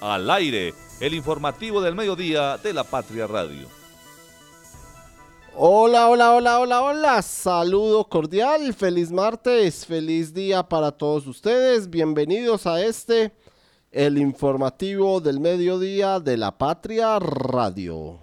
[0.00, 3.68] Al aire, el informativo del mediodía de la Patria Radio.
[5.54, 7.20] Hola, hola, hola, hola, hola.
[7.20, 11.90] Saludo cordial, feliz martes, feliz día para todos ustedes.
[11.90, 13.34] Bienvenidos a este,
[13.90, 18.20] el informativo del mediodía de la Patria Radio.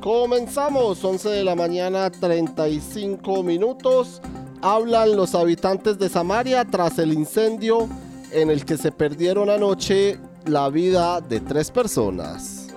[0.00, 4.22] Comenzamos, 11 de la mañana, 35 minutos.
[4.62, 7.88] Hablan los habitantes de Samaria tras el incendio
[8.34, 12.68] en el que se perdieron anoche la vida de tres personas.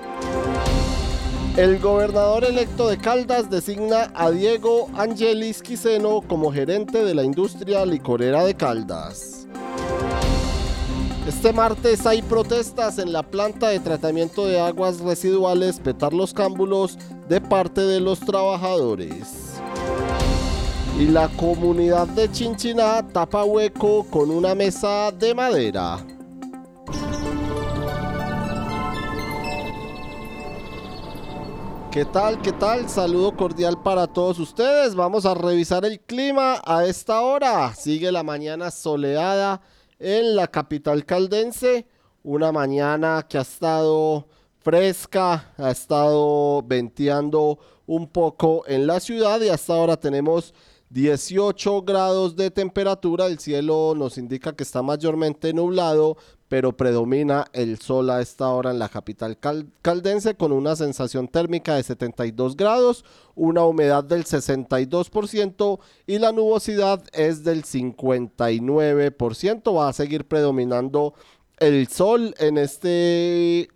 [1.57, 7.83] El gobernador electo de Caldas designa a Diego Angelis Quiseno como gerente de la industria
[7.83, 9.47] licorera de Caldas.
[11.27, 16.99] Este martes hay protestas en la planta de tratamiento de aguas residuales Petar los Cámbulos
[17.27, 19.46] de parte de los trabajadores.
[20.99, 26.03] Y la comunidad de Chinchiná tapa hueco con una mesa de madera.
[31.91, 32.41] ¿Qué tal?
[32.41, 32.89] ¿Qué tal?
[32.89, 34.95] Saludo cordial para todos ustedes.
[34.95, 37.75] Vamos a revisar el clima a esta hora.
[37.75, 39.61] Sigue la mañana soleada
[39.99, 41.85] en la capital caldense.
[42.23, 44.27] Una mañana que ha estado
[44.61, 50.53] fresca, ha estado venteando un poco en la ciudad y hasta ahora tenemos
[50.89, 56.15] 18 grados de temperatura, el cielo nos indica que está mayormente nublado,
[56.47, 59.37] pero predomina el sol a esta hora en la capital
[59.81, 63.03] caldense con una sensación térmica de 72 grados,
[63.35, 69.75] una humedad del 62% y la nubosidad es del 59%.
[69.75, 71.13] Va a seguir predominando
[71.59, 73.67] el sol en este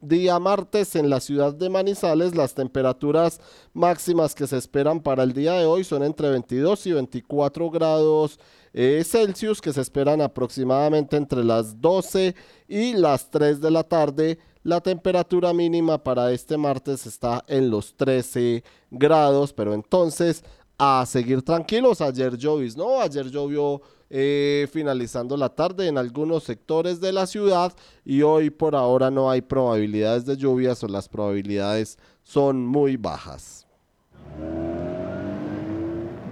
[0.00, 2.34] día martes en la ciudad de Manizales.
[2.34, 3.40] Las temperaturas
[3.72, 8.38] máximas que se esperan para el día de hoy son entre 22 y 24 grados
[8.72, 12.34] eh, Celsius, que se esperan aproximadamente entre las 12
[12.68, 14.38] y las 3 de la tarde.
[14.62, 20.44] La temperatura mínima para este martes está en los 13 grados, pero entonces
[20.78, 22.00] a seguir tranquilos.
[22.00, 27.72] Ayer llovió, Ayer llovió eh, finalizando la tarde en algunos sectores de la ciudad
[28.04, 33.66] y hoy por ahora no hay probabilidades de lluvias o las probabilidades son muy bajas.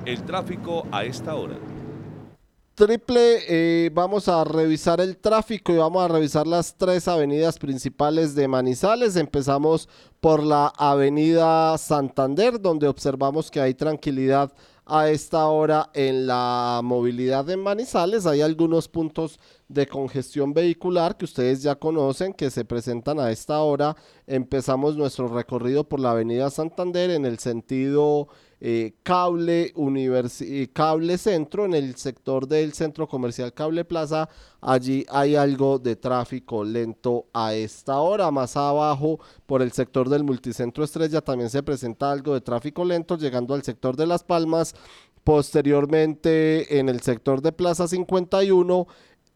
[0.04, 1.56] El tráfico a esta hora.
[2.78, 8.36] Triple, eh, vamos a revisar el tráfico y vamos a revisar las tres avenidas principales
[8.36, 9.16] de Manizales.
[9.16, 9.88] Empezamos
[10.20, 14.52] por la avenida Santander, donde observamos que hay tranquilidad
[14.88, 18.26] a esta hora en la movilidad en Manizales.
[18.26, 19.38] Hay algunos puntos
[19.68, 23.94] de congestión vehicular que ustedes ya conocen que se presentan a esta hora.
[24.26, 28.28] Empezamos nuestro recorrido por la avenida Santander en el sentido
[28.60, 34.28] eh, cable, eh, cable centro, en el sector del centro comercial Cable Plaza,
[34.60, 38.30] allí hay algo de tráfico lento a esta hora.
[38.32, 43.16] Más abajo, por el sector del multicentro Estrella, también se presenta algo de tráfico lento,
[43.16, 44.74] llegando al sector de Las Palmas.
[45.22, 48.86] Posteriormente, en el sector de Plaza 51,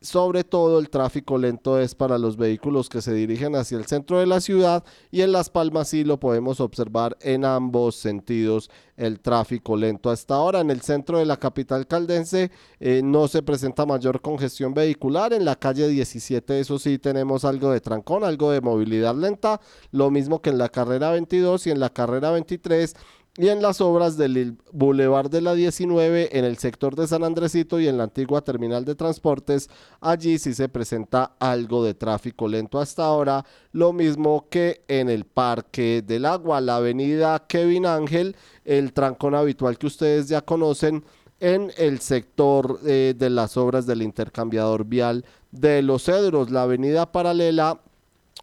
[0.03, 4.19] sobre todo el tráfico lento es para los vehículos que se dirigen hacia el centro
[4.19, 9.21] de la ciudad y en Las Palmas sí lo podemos observar en ambos sentidos el
[9.21, 10.11] tráfico lento.
[10.11, 14.75] Hasta ahora en el centro de la capital caldense eh, no se presenta mayor congestión
[14.75, 15.33] vehicular.
[15.33, 19.61] En la calle 17 eso sí tenemos algo de trancón, algo de movilidad lenta,
[19.93, 22.95] lo mismo que en la carrera 22 y en la carrera 23
[23.39, 27.81] y en las obras del Boulevard de la 19 en el sector de San Andresito
[27.81, 29.71] y en la antigua terminal de transportes,
[30.03, 35.25] allí sí se presenta algo de tráfico lento hasta ahora, lo mismo que en el
[35.25, 41.03] Parque del Agua, la avenida Kevin Ángel, el trancón habitual que ustedes ya conocen
[41.41, 47.11] en el sector eh, de las obras del intercambiador vial de los Cedros, la avenida
[47.11, 47.81] paralela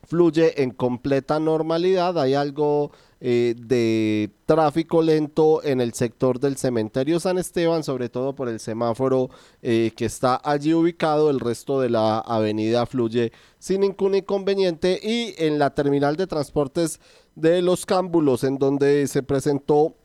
[0.08, 2.92] fluye en completa normalidad, hay algo
[3.22, 8.62] eh, de tráfico lento en el sector del cementerio San Esteban, sobre todo por el
[8.62, 9.30] semáforo
[9.62, 15.00] eh, que está allí ubicado, el resto de la avenida fluye sin ningún inconveniente.
[15.04, 17.02] Y en la terminal de transportes
[17.36, 19.96] de los cámbulos en donde se presentó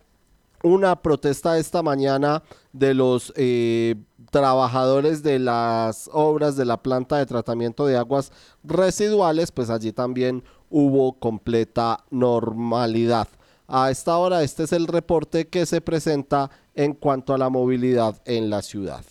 [0.64, 3.96] una protesta esta mañana de los eh,
[4.31, 8.32] trabajadores de las obras de la planta de tratamiento de aguas
[8.64, 10.43] residuales, pues allí también
[10.76, 13.28] hubo completa normalidad.
[13.68, 18.20] A esta hora este es el reporte que se presenta en cuanto a la movilidad
[18.24, 19.04] en la ciudad.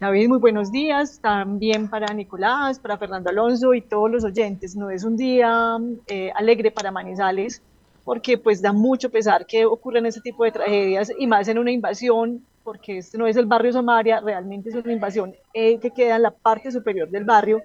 [0.00, 1.20] David, muy buenos días.
[1.20, 4.74] También para Nicolás, para Fernando Alonso y todos los oyentes.
[4.74, 5.78] No es un día
[6.08, 7.62] eh, alegre para Manizales
[8.04, 11.70] porque pues da mucho pesar que ocurran ese tipo de tragedias y más en una
[11.70, 16.16] invasión, porque este no es el barrio Samaria, realmente es una invasión eh, que queda
[16.16, 17.62] en la parte superior del barrio,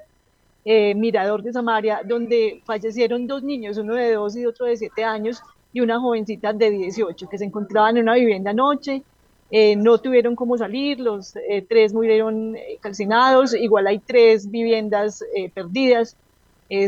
[0.64, 5.04] eh, Mirador de Samaria, donde fallecieron dos niños, uno de dos y otro de siete
[5.04, 5.42] años,
[5.72, 9.04] y una jovencita de 18, que se encontraban en una vivienda anoche,
[9.52, 11.34] eh, no tuvieron cómo salir, los
[11.70, 15.24] tres murieron calcinados, igual hay tres viviendas
[15.54, 16.18] perdidas,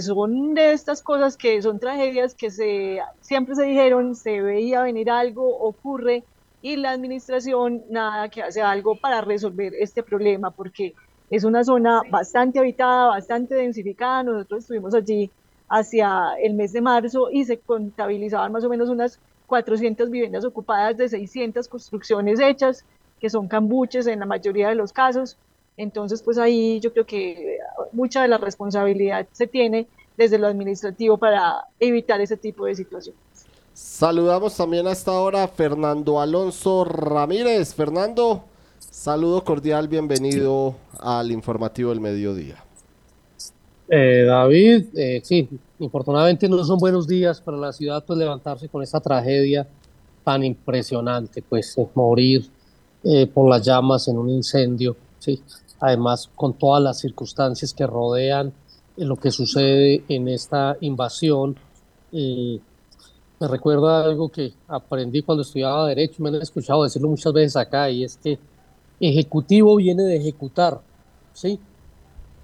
[0.01, 5.09] son de estas cosas que son tragedias que se, siempre se dijeron, se veía venir
[5.09, 6.23] algo, ocurre
[6.61, 10.93] y la administración nada que hace algo para resolver este problema porque
[11.29, 14.23] es una zona bastante habitada, bastante densificada.
[14.23, 15.31] Nosotros estuvimos allí
[15.69, 20.97] hacia el mes de marzo y se contabilizaban más o menos unas 400 viviendas ocupadas
[20.97, 22.85] de 600 construcciones hechas,
[23.19, 25.37] que son cambuches en la mayoría de los casos.
[25.77, 27.59] Entonces, pues ahí yo creo que
[27.91, 29.87] mucha de la responsabilidad se tiene
[30.17, 33.21] desde lo administrativo para evitar ese tipo de situaciones.
[33.73, 37.75] Saludamos también hasta ahora a Fernando Alonso Ramírez.
[37.75, 38.43] Fernando,
[38.79, 42.55] saludo cordial, bienvenido al informativo del mediodía.
[43.87, 45.47] Eh, David, eh, sí,
[45.79, 49.67] infortunadamente no son buenos días para la ciudad pues levantarse con esta tragedia
[50.23, 52.49] tan impresionante, pues morir
[53.03, 55.41] eh, por las llamas en un incendio, sí,
[55.79, 58.53] además con todas las circunstancias que rodean
[58.97, 61.55] lo que sucede en esta invasión.
[62.11, 67.89] me recuerda algo que aprendí cuando estudiaba Derecho, me han escuchado decirlo muchas veces acá,
[67.89, 68.39] y es que
[68.99, 70.81] ejecutivo viene de ejecutar,
[71.33, 71.59] ¿sí?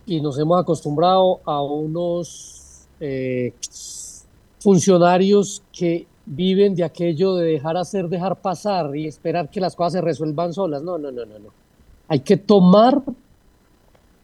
[0.05, 3.53] Y nos hemos acostumbrado a unos eh,
[4.59, 9.93] funcionarios que viven de aquello de dejar hacer, dejar pasar y esperar que las cosas
[9.93, 10.83] se resuelvan solas.
[10.83, 11.49] No, no, no, no, no.
[12.07, 13.01] Hay que tomar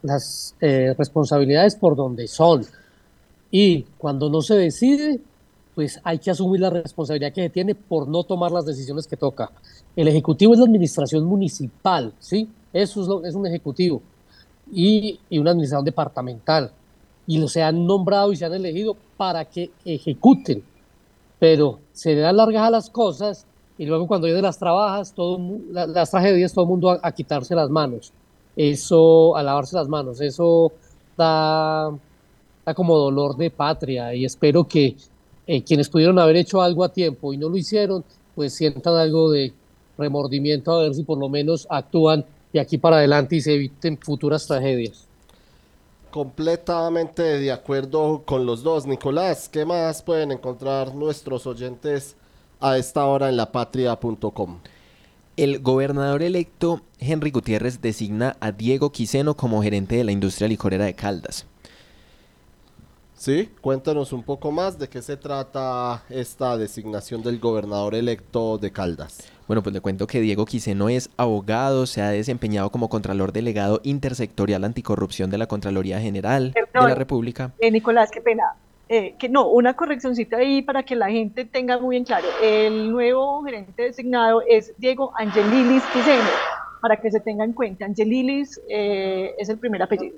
[0.01, 2.65] las eh, responsabilidades por donde son.
[3.51, 5.19] Y cuando no se decide,
[5.75, 9.17] pues hay que asumir la responsabilidad que se tiene por no tomar las decisiones que
[9.17, 9.51] toca.
[9.95, 12.49] El ejecutivo es la administración municipal, ¿sí?
[12.71, 14.01] Eso es, lo, un ejecutivo
[14.71, 16.71] y, y, una administración departamental.
[17.25, 20.63] Y se han nombrado y se han elegido para que ejecuten.
[21.39, 23.45] Pero se le dan largas a las cosas
[23.77, 25.39] y luego cuando vienen las trabajas, todo,
[25.71, 28.11] las tragedias, todo el mundo a quitarse las manos
[28.59, 30.73] eso, a lavarse las manos, eso
[31.15, 31.89] da,
[32.65, 34.97] da como dolor de patria y espero que
[35.47, 38.03] eh, quienes pudieron haber hecho algo a tiempo y no lo hicieron,
[38.35, 39.53] pues sientan algo de
[39.97, 43.97] remordimiento a ver si por lo menos actúan de aquí para adelante y se eviten
[43.97, 45.07] futuras tragedias.
[46.11, 48.85] Completamente de acuerdo con los dos.
[48.85, 52.17] Nicolás, ¿qué más pueden encontrar nuestros oyentes
[52.59, 54.59] a esta hora en lapatria.com?
[55.39, 60.83] El gobernador electo Henry Gutiérrez designa a Diego Quiseno como gerente de la industria licorera
[60.83, 61.47] de Caldas.
[63.15, 68.71] Sí, cuéntanos un poco más de qué se trata esta designación del gobernador electo de
[68.71, 69.31] Caldas.
[69.47, 73.79] Bueno, pues le cuento que Diego Quiseno es abogado, se ha desempeñado como Contralor Delegado
[73.83, 77.53] Intersectorial Anticorrupción de la Contraloría General de la República.
[77.59, 78.43] Eh, Nicolás, qué pena.
[78.91, 82.27] Eh, que no, una correccioncita ahí para que la gente tenga muy bien claro.
[82.41, 86.29] El nuevo gerente designado es Diego Angelilis Quiseno,
[86.81, 87.85] para que se tenga en cuenta.
[87.85, 90.17] Angelilis eh, es el primer apellido.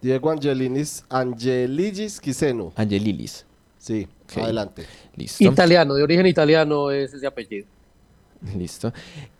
[0.00, 2.72] Diego Angelinis, Angeligis Quiseno.
[2.74, 3.46] Angelilis.
[3.78, 4.84] Sí, adelante.
[5.14, 5.44] Listo.
[5.44, 7.66] Italiano, de origen italiano es ese apellido.
[8.56, 8.92] Listo.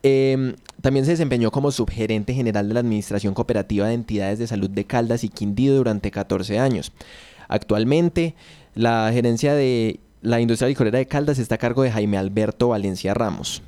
[0.02, 4.70] Em, también se desempeñó como subgerente general de la Administración Cooperativa de Entidades de Salud
[4.70, 6.92] de Caldas y Quindío durante 14 años.
[7.48, 8.34] Actualmente,
[8.74, 13.12] la gerencia de la industria licorera de Caldas está a cargo de Jaime Alberto Valencia
[13.12, 13.62] Ramos.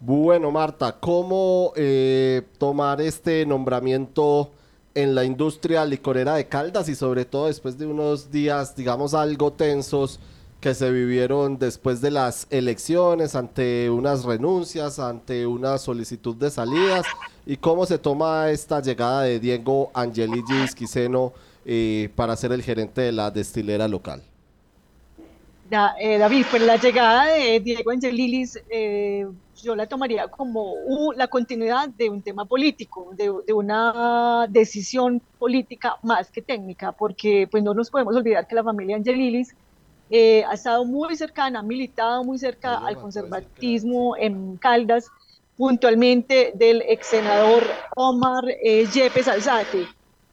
[0.00, 4.50] Bueno, Marta, ¿cómo eh, tomar este nombramiento
[4.94, 9.52] en la industria licorera de Caldas y sobre todo después de unos días, digamos, algo
[9.52, 10.18] tensos
[10.62, 17.04] que se vivieron después de las elecciones, ante unas renuncias, ante una solicitud de salidas?
[17.44, 21.32] ¿Y cómo se toma esta llegada de Diego Angeligis Quiseno
[21.66, 24.22] eh, para ser el gerente de la destilera local?
[25.68, 29.26] Da- eh, David, pues la llegada de Diego Angelilis eh,
[29.62, 30.74] yo la tomaría como
[31.16, 37.48] la continuidad de un tema político, de, de una decisión política más que técnica, porque
[37.50, 39.54] pues no nos podemos olvidar que la familia Angelilis
[40.14, 45.08] eh, ha estado muy cercana, ha militado muy cerca al conservatismo en Caldas,
[45.56, 47.62] puntualmente del ex senador
[47.96, 49.86] Omar eh, Yepes Alzate.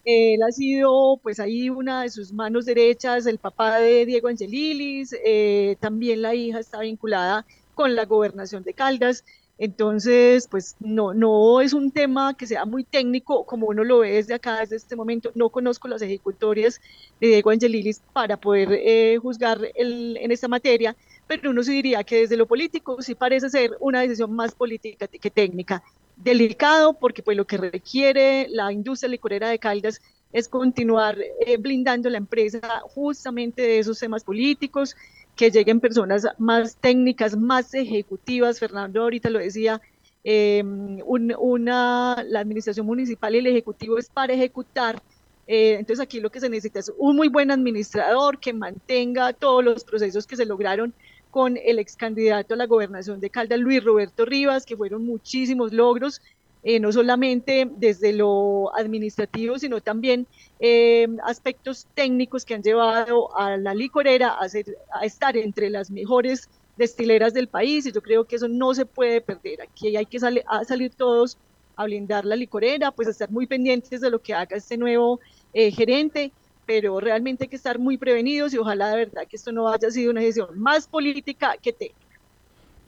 [0.03, 5.15] Él ha sido, pues ahí una de sus manos derechas, el papá de Diego Angelilis,
[5.23, 9.23] eh, también la hija está vinculada con la gobernación de Caldas.
[9.61, 14.11] Entonces, pues no, no es un tema que sea muy técnico como uno lo ve
[14.13, 15.31] desde acá, desde este momento.
[15.35, 16.79] No conozco las ejecutorias
[17.19, 20.95] de Diego Angelilis para poder eh, juzgar el- en esta materia,
[21.27, 25.07] pero uno sí diría que desde lo político sí parece ser una decisión más política
[25.07, 25.83] que técnica
[26.15, 30.01] delicado porque pues lo que requiere la industria licorera de Caldas
[30.31, 34.95] es continuar eh, blindando la empresa justamente de esos temas políticos,
[35.35, 38.59] que lleguen personas más técnicas, más ejecutivas.
[38.59, 39.81] Fernando ahorita lo decía,
[40.23, 45.01] eh, un- una, la administración municipal y el ejecutivo es para ejecutar.
[45.47, 49.63] Eh, entonces aquí lo que se necesita es un muy buen administrador que mantenga todos
[49.63, 50.93] los procesos que se lograron
[51.31, 55.73] con el ex candidato a la gobernación de Caldas, Luis Roberto Rivas, que fueron muchísimos
[55.73, 56.21] logros,
[56.61, 60.27] eh, no solamente desde lo administrativo, sino también
[60.59, 65.91] eh, aspectos técnicos que han llevado a la licorera a, ser- a estar entre las
[65.91, 69.61] mejores destileras del país y yo creo que eso no se puede perder.
[69.61, 71.37] Aquí hay que salir todos
[71.75, 75.19] a blindar la licorera, pues a estar muy pendientes de lo que haga este nuevo
[75.53, 76.35] eh, gerente,
[76.65, 79.89] pero realmente hay que estar muy prevenidos y ojalá de verdad que esto no haya
[79.91, 82.08] sido una decisión más política que técnica.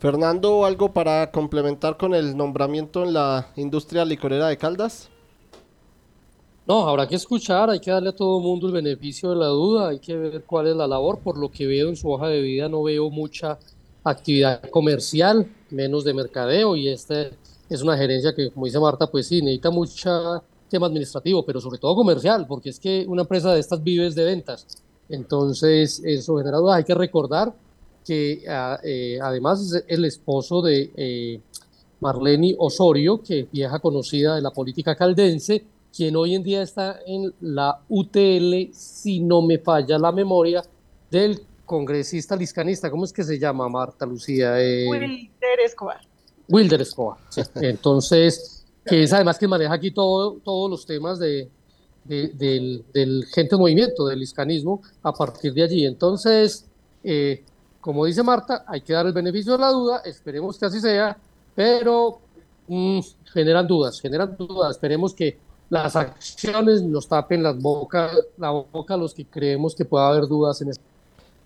[0.02, 5.10] Fernando, ¿algo para complementar con el nombramiento en la industria licorera de Caldas?
[6.66, 9.90] No, habrá que escuchar, hay que darle a todo mundo el beneficio de la duda,
[9.90, 11.20] hay que ver cuál es la labor.
[11.20, 13.60] Por lo que veo en su hoja de vida, no veo mucha
[14.04, 17.28] actividad comercial, menos de mercadeo, y esta
[17.70, 21.78] es una gerencia que, como dice Marta, pues sí, necesita mucho tema administrativo, pero sobre
[21.78, 24.66] todo comercial, porque es que una empresa de estas vive es de ventas.
[25.10, 26.78] Entonces, eso genera dudas.
[26.78, 27.54] Hay que recordar
[28.06, 31.40] que ah, eh, además es el esposo de eh,
[32.00, 35.64] Marlene Osorio, que vieja conocida de la política caldense,
[35.96, 40.64] quien hoy en día está en la UTL, si no me falla la memoria,
[41.10, 42.90] del congresista liscanista.
[42.90, 44.60] ¿Cómo es que se llama, Marta Lucía?
[44.62, 46.02] Eh, Wilder Escobar.
[46.50, 47.18] Wilder Escobar.
[47.30, 47.42] sí.
[47.62, 51.50] Entonces, que es además que maneja aquí todo, todos los temas de,
[52.06, 55.86] de- del, del gente en movimiento, del hiscanismo, a partir de allí.
[55.86, 56.66] Entonces,
[57.04, 57.44] eh,
[57.82, 61.18] como dice Marta, hay que dar el beneficio de la duda, esperemos que así sea,
[61.56, 62.20] pero
[62.68, 63.00] mm,
[63.34, 64.72] generan dudas, generan dudas.
[64.72, 65.38] Esperemos que
[65.70, 70.28] las acciones nos tapen las bocas, la boca a los que creemos que pueda haber
[70.28, 70.84] dudas en esto.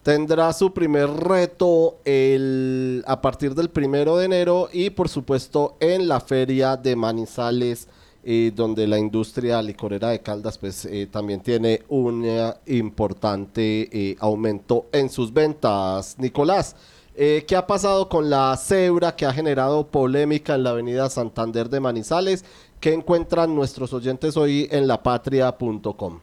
[0.04, 6.08] Tendrá su primer reto el, a partir del primero de enero y por supuesto en
[6.08, 7.88] la feria de Manizales,
[8.26, 14.18] eh, donde la industria licorera de Caldas pues eh, también tiene un eh, importante eh,
[14.20, 16.16] aumento en sus ventas.
[16.18, 16.76] Nicolás,
[17.18, 21.70] eh, ¿qué ha pasado con la cebra que ha generado polémica en la avenida Santander
[21.70, 22.44] de Manizales?
[22.80, 26.20] ¿Qué encuentran nuestros oyentes hoy en lapatria.com?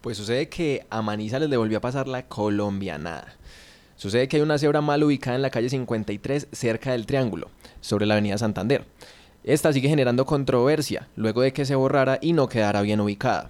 [0.00, 3.36] Pues sucede que a Manizales le volvió a pasar la colombianada.
[3.96, 7.48] Sucede que hay una cebra mal ubicada en la calle 53 cerca del Triángulo,
[7.80, 8.84] sobre la avenida Santander.
[9.48, 13.48] Esta sigue generando controversia luego de que se borrara y no quedara bien ubicada.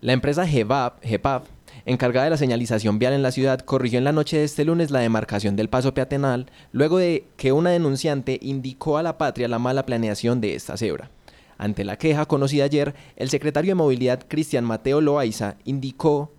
[0.00, 1.44] La empresa GEPAP,
[1.86, 4.92] encargada de la señalización vial en la ciudad, corrigió en la noche de este lunes
[4.92, 9.58] la demarcación del paso peatonal luego de que una denunciante indicó a la patria la
[9.58, 11.10] mala planeación de esta cebra.
[11.58, 16.30] Ante la queja conocida ayer, el secretario de Movilidad Cristian Mateo Loaiza indicó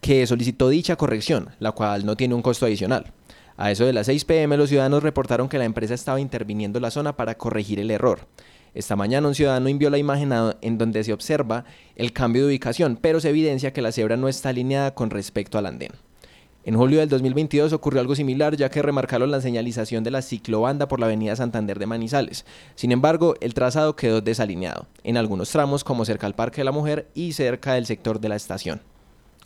[0.00, 3.12] que solicitó dicha corrección, la cual no tiene un costo adicional.
[3.60, 6.92] A eso de las 6 pm los ciudadanos reportaron que la empresa estaba interviniendo la
[6.92, 8.20] zona para corregir el error.
[8.72, 11.64] Esta mañana un ciudadano envió la imagen en donde se observa
[11.96, 15.58] el cambio de ubicación, pero se evidencia que la cebra no está alineada con respecto
[15.58, 15.90] al andén.
[16.62, 20.86] En julio del 2022 ocurrió algo similar ya que remarcaron la señalización de la ciclobanda
[20.86, 22.44] por la avenida Santander de Manizales.
[22.76, 26.70] Sin embargo, el trazado quedó desalineado, en algunos tramos como cerca al Parque de la
[26.70, 28.82] Mujer y cerca del sector de la estación.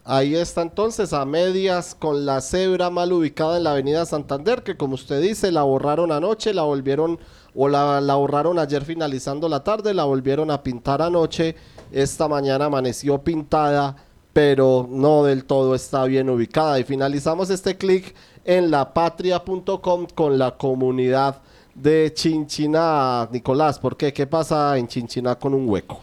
[0.05, 4.77] Ahí está entonces a medias con la cebra mal ubicada en la avenida Santander, que
[4.77, 7.21] como usted dice, la borraron anoche, la volvieron
[7.55, 11.55] o la, la borraron ayer finalizando la tarde, la volvieron a pintar anoche,
[11.93, 13.95] esta mañana amaneció pintada,
[14.33, 16.81] pero no del todo está bien ubicada.
[16.81, 18.13] Y finalizamos este clic
[18.45, 21.41] en lapatria.com con la comunidad
[21.77, 23.29] de Chinchiná.
[23.31, 24.13] Nicolás, ¿por qué?
[24.13, 26.01] ¿Qué pasa en Chinchiná con un hueco?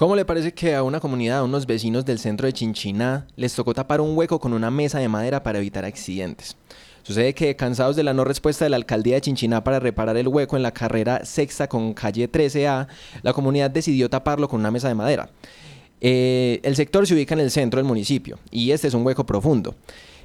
[0.00, 3.54] ¿Cómo le parece que a una comunidad, a unos vecinos del centro de Chinchiná, les
[3.54, 6.56] tocó tapar un hueco con una mesa de madera para evitar accidentes?
[7.02, 10.26] Sucede que, cansados de la no respuesta de la alcaldía de Chinchiná para reparar el
[10.26, 12.88] hueco en la carrera sexta con calle 13A,
[13.20, 15.28] la comunidad decidió taparlo con una mesa de madera.
[16.00, 19.26] Eh, el sector se ubica en el centro del municipio y este es un hueco
[19.26, 19.74] profundo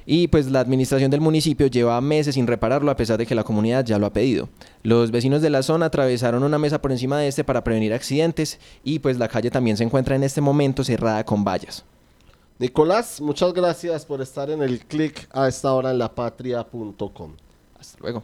[0.06, 3.44] y pues la administración del municipio lleva meses sin repararlo a pesar de que la
[3.44, 4.48] comunidad ya lo ha pedido.
[4.84, 8.60] Los vecinos de la zona atravesaron una mesa por encima de este para prevenir accidentes
[8.84, 11.84] y pues la calle también se encuentra en este momento cerrada con vallas.
[12.58, 17.32] Nicolás, muchas gracias por estar en el clic a esta hora en lapatria.com.
[17.78, 18.22] Hasta luego.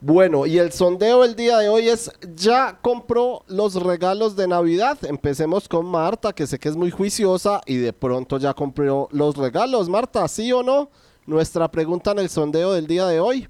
[0.00, 4.96] Bueno, y el sondeo el día de hoy es, ¿ya compró los regalos de Navidad?
[5.02, 9.36] Empecemos con Marta, que sé que es muy juiciosa y de pronto ya compró los
[9.36, 9.88] regalos.
[9.88, 10.88] Marta, ¿sí o no?
[11.28, 13.48] Nuestra pregunta en el sondeo del día de hoy.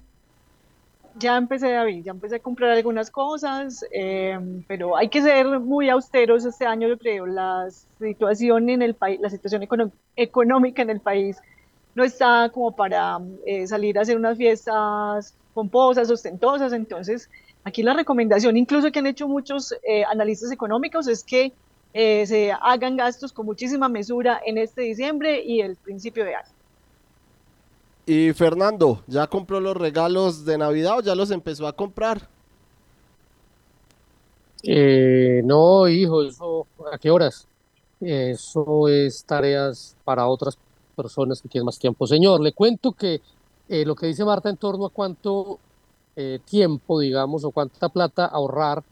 [1.15, 5.89] Ya empecé, David, ya empecé a comprar algunas cosas, em, pero hay que ser muy
[5.89, 7.25] austeros este año, yo creo.
[7.25, 7.67] La
[7.99, 9.65] situación en el país, la situación
[10.15, 11.37] económica en el país
[11.95, 16.73] no está como para eh, salir a hacer unas fiestas pomposas, ostentosas.
[16.73, 17.29] Entonces,
[17.63, 21.53] aquí la recomendación, incluso que han hecho muchos eh, analistas económicos, es que
[21.93, 26.58] eh, se hagan gastos con muchísima mesura en este diciembre y el principio de año.
[28.11, 32.27] Y Fernando, ¿ya compró los regalos de Navidad o ya los empezó a comprar?
[34.63, 37.47] Eh, no, hijo, eso, ¿a qué horas?
[38.01, 40.57] Eso es tareas para otras
[40.95, 42.07] personas que tienen más tiempo.
[42.07, 43.21] Señor, le cuento que
[43.67, 45.59] eh, lo que dice Marta en torno a cuánto
[46.15, 48.83] eh, tiempo, digamos, o cuánta plata ahorrar,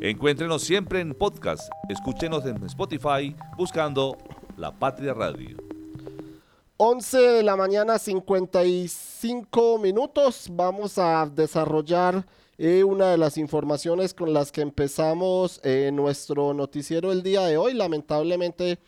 [0.00, 1.68] Encuéntrenos siempre en podcast.
[1.88, 4.16] Escúchenos en Spotify buscando
[4.56, 5.56] La Patria Radio.
[6.76, 10.46] 11 de la mañana, 55 minutos.
[10.52, 12.24] Vamos a desarrollar
[12.58, 17.56] eh, una de las informaciones con las que empezamos eh, nuestro noticiero el día de
[17.56, 17.74] hoy.
[17.74, 18.78] Lamentablemente,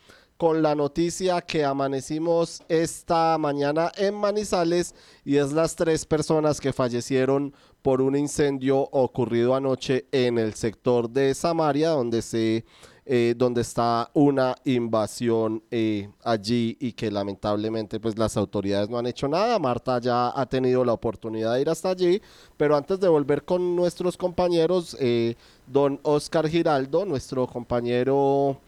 [0.41, 6.73] con la noticia que amanecimos esta mañana en Manizales y es las tres personas que
[6.73, 12.65] fallecieron por un incendio ocurrido anoche en el sector de Samaria, donde se
[13.03, 19.07] eh, donde está una invasión eh, allí y que lamentablemente pues las autoridades no han
[19.07, 19.57] hecho nada.
[19.57, 22.21] Marta ya ha tenido la oportunidad de ir hasta allí,
[22.57, 25.33] pero antes de volver con nuestros compañeros, eh,
[25.65, 28.59] don Oscar Giraldo, nuestro compañero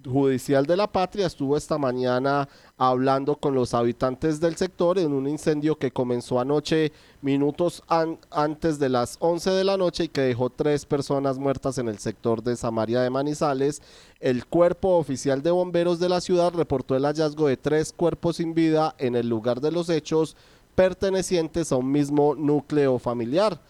[0.00, 5.28] Judicial de la Patria estuvo esta mañana hablando con los habitantes del sector en un
[5.28, 7.82] incendio que comenzó anoche minutos
[8.30, 11.98] antes de las 11 de la noche y que dejó tres personas muertas en el
[11.98, 13.82] sector de Samaria de Manizales.
[14.18, 18.54] El cuerpo oficial de bomberos de la ciudad reportó el hallazgo de tres cuerpos sin
[18.54, 20.36] vida en el lugar de los hechos
[20.74, 23.60] pertenecientes a un mismo núcleo familiar.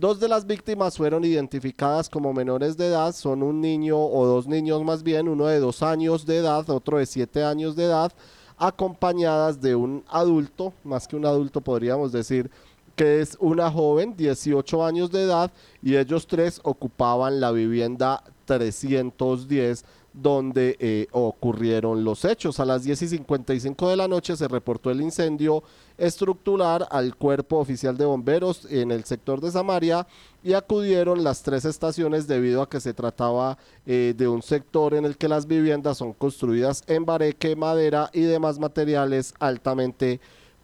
[0.00, 4.46] Dos de las víctimas fueron identificadas como menores de edad, son un niño o dos
[4.46, 8.10] niños más bien, uno de dos años de edad, otro de siete años de edad,
[8.56, 12.50] acompañadas de un adulto, más que un adulto podríamos decir
[12.96, 19.84] que es una joven, 18 años de edad, y ellos tres ocupaban la vivienda 310
[20.12, 22.60] donde eh, ocurrieron los hechos.
[22.60, 25.62] A las 10 y 55 de la noche se reportó el incendio
[25.96, 30.06] estructural al cuerpo oficial de bomberos en el sector de Samaria
[30.42, 35.04] y acudieron las tres estaciones debido a que se trataba eh, de un sector en
[35.04, 40.20] el que las viviendas son construidas en bareque, madera y demás materiales altamente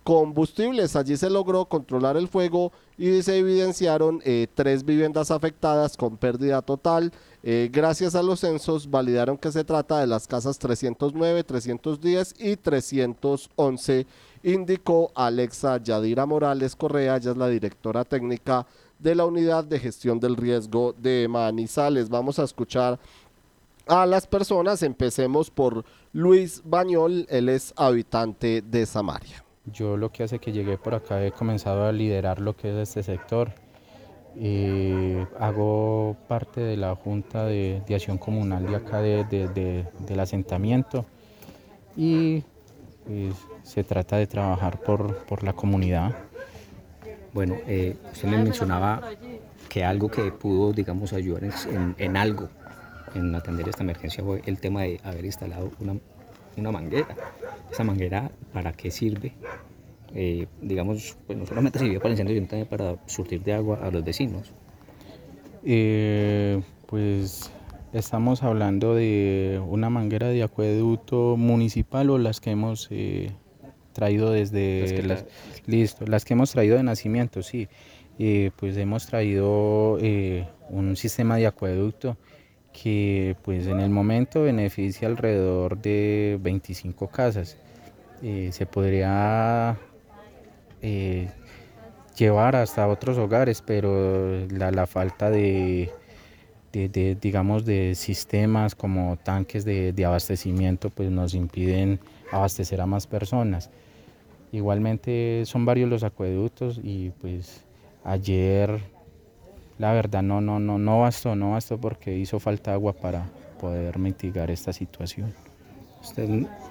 [0.06, 0.94] combustibles.
[0.94, 6.62] Allí se logró controlar el fuego y se evidenciaron eh, tres viviendas afectadas con pérdida
[6.62, 7.10] total.
[7.42, 12.54] Eh, gracias a los censos validaron que se trata de las casas 309, 310 y
[12.54, 14.06] 311,
[14.44, 18.64] indicó Alexa Yadira Morales Correa, ella es la directora técnica
[19.00, 22.08] de la Unidad de Gestión del Riesgo de Manizales.
[22.08, 23.00] Vamos a escuchar
[23.88, 29.45] a las personas, empecemos por Luis Bañol, él es habitante de Samaria.
[29.72, 32.88] Yo lo que hace que llegué por acá he comenzado a liderar lo que es
[32.88, 33.52] este sector.
[34.38, 41.06] Eh, hago parte de la Junta de, Acción Comunal de acá del asentamiento
[41.96, 42.44] y
[43.06, 46.14] pues, se trata de trabajar por, la comunidad.
[47.32, 49.10] Bueno, eh, usted me mencionaba
[49.68, 52.48] que algo que pudo, digamos, ayudar en, en, algo
[53.14, 55.96] en atender esta emergencia fue el tema de haber instalado una,
[56.60, 57.14] una manguera.
[57.70, 59.34] Esa manguera, ¿para qué sirve?
[60.14, 63.80] Eh, digamos, pues no solamente sirvió para el incendio, sino también para surtir de agua
[63.82, 64.52] a los vecinos.
[65.64, 67.50] Eh, pues
[67.92, 73.30] estamos hablando de una manguera de acueducto municipal o las que hemos eh,
[73.92, 75.26] traído desde las,
[75.66, 77.68] listo, las que hemos traído de nacimiento, sí.
[78.56, 79.98] pues hemos traído
[80.70, 82.16] un sistema de acueducto
[82.82, 87.56] que pues en el momento beneficia alrededor de 25 casas.
[88.22, 89.76] Eh, se podría
[90.82, 91.28] eh,
[92.16, 95.90] llevar hasta otros hogares, pero la, falta de,
[96.72, 103.70] digamos, de sistemas como tanques de, abastecimiento pues nos impiden abastecer a más personas.
[104.52, 107.64] Igualmente son varios los acueductos y pues
[108.04, 108.80] ayer
[109.78, 113.26] la verdad no, no, no, no bastó, no bastó porque hizo falta agua para
[113.60, 115.32] poder mitigar esta situación.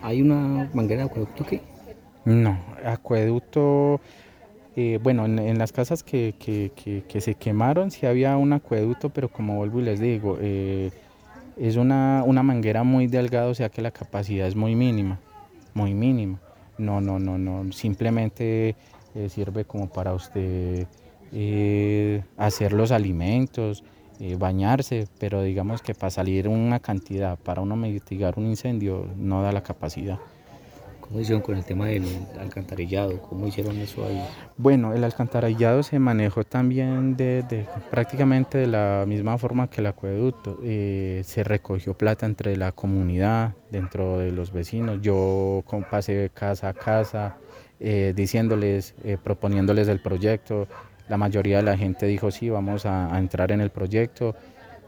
[0.02, 1.62] ¿Hay una manguera de acueducto aquí?
[2.24, 4.00] No, acueducto,
[4.76, 6.34] eh, bueno, en, las casas que,
[7.20, 10.92] se quemaron sí había un acueducto, pero como vuelvo y les digo, eh,
[11.58, 15.20] es una, una manguera muy delgada, o sea que la capacidad es muy mínima,
[15.74, 16.40] muy mínima.
[16.78, 18.76] No, no, no, no, simplemente
[19.14, 20.88] eh, sirve como para usted
[21.32, 23.84] eh, hacer los alimentos,
[24.20, 29.42] eh, bañarse, pero digamos que para salir una cantidad, para uno mitigar un incendio, no
[29.42, 30.20] da la capacidad.
[31.08, 32.04] ¿Cómo hicieron con el tema del
[32.40, 33.22] alcantarillado?
[33.22, 34.20] ¿Cómo hicieron eso ahí?
[34.58, 40.58] Bueno, el alcantarillado se manejó también de, prácticamente de la misma forma que el acueducto.
[40.64, 45.00] Eh, se recogió plata entre la comunidad, dentro de los vecinos.
[45.02, 47.38] Yo pasé casa a casa
[47.80, 50.68] eh, diciéndoles, eh, proponiéndoles el proyecto.
[51.08, 54.36] La mayoría de la gente dijo sí, vamos a, entrar en el proyecto.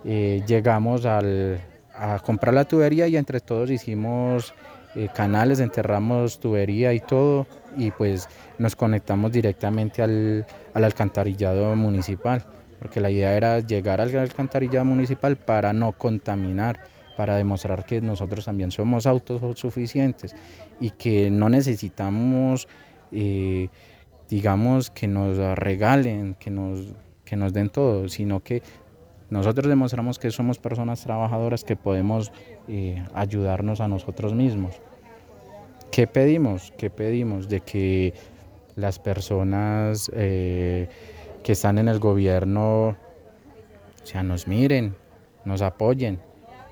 [0.03, 1.59] llegamos al,
[1.97, 4.53] a comprar la tubería y entre todos hicimos
[4.95, 8.27] eh, canales, enterramos tubería y todo y pues
[8.57, 12.43] nos conectamos directamente al, alcantarillado municipal,
[12.79, 16.79] porque la idea era llegar al alcantarillado municipal para no contaminar,
[17.15, 20.35] para demostrar que nosotros también somos autosuficientes
[20.79, 22.67] y que no necesitamos,
[23.11, 23.69] eh,
[24.29, 26.81] digamos, que nos regalen, que nos,
[27.23, 28.61] que nos den todo, sino que
[29.29, 32.31] nosotros demostramos que somos personas trabajadoras que podemos
[32.67, 34.75] eh, ayudarnos a nosotros mismos.
[35.91, 36.73] ¿Qué pedimos?
[36.77, 37.49] ¿Qué pedimos?
[37.49, 38.13] De que
[38.75, 40.87] las personas eh,
[41.43, 44.95] que están en el gobierno o nos miren,
[45.43, 46.19] nos apoyen,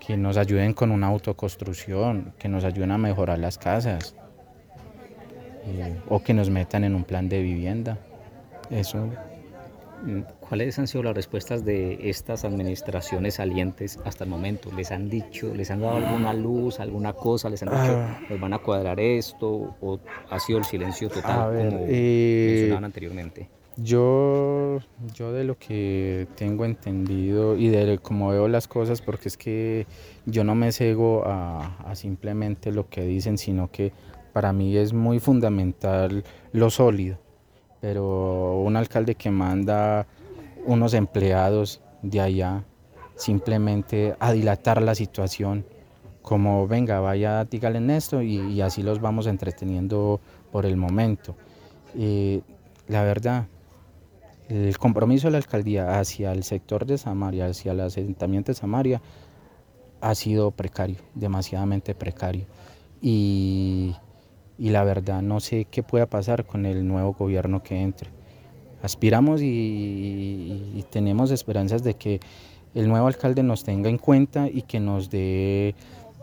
[0.05, 4.15] que nos ayuden con una autoconstrucción, que nos ayuden a mejorar las casas
[5.65, 7.97] eh, o que nos metan en un plan de vivienda.
[8.69, 9.09] Eso
[10.39, 14.71] ¿Cuáles han sido las respuestas de estas administraciones salientes hasta el momento?
[14.75, 17.49] ¿Les han dicho, les han dado alguna luz, alguna cosa?
[17.49, 18.19] ¿Les han dicho, ah.
[18.29, 19.75] nos van a cuadrar esto?
[19.81, 19.99] ¿O
[20.29, 23.49] ha sido el silencio total como eh, mencionaban anteriormente?
[23.77, 24.79] Yo,
[25.13, 29.87] yo de lo que tengo entendido y de cómo veo las cosas, porque es que
[30.25, 33.91] yo no me cego a, a simplemente lo que dicen, sino que
[34.35, 37.17] para mí es muy fundamental lo sólido
[37.85, 40.07] pero un alcalde que manda
[40.65, 42.63] unos empleados de allá
[43.15, 45.67] simplemente a dilatar la situación,
[46.23, 50.19] como venga, vaya, dígale en esto y, así los vamos entreteniendo
[50.51, 51.35] por el momento.
[51.93, 53.45] la verdad,
[54.49, 58.99] el compromiso de la alcaldía hacia el sector de Samaria, hacia el asentamiento de Samaria,
[60.01, 62.45] ha sido precario, demasiadamente precario.
[62.99, 63.95] Y
[64.57, 68.09] y la verdad no sé qué pueda pasar con el nuevo gobierno que entre.
[68.81, 72.19] Aspiramos y, tenemos esperanzas de que
[72.73, 75.75] el nuevo alcalde nos tenga en cuenta y que nos dé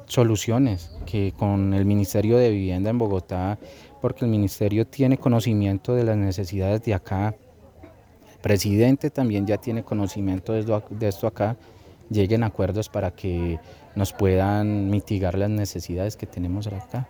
[0.07, 3.59] soluciones, que con el Ministerio de Vivienda en Bogotá,
[4.01, 7.35] porque el Ministerio tiene conocimiento de las necesidades de acá,
[8.33, 11.57] el presidente también ya tiene conocimiento de esto acá,
[12.11, 13.59] lleguen acuerdos para que
[13.95, 17.09] nos puedan mitigar las necesidades que tenemos acá.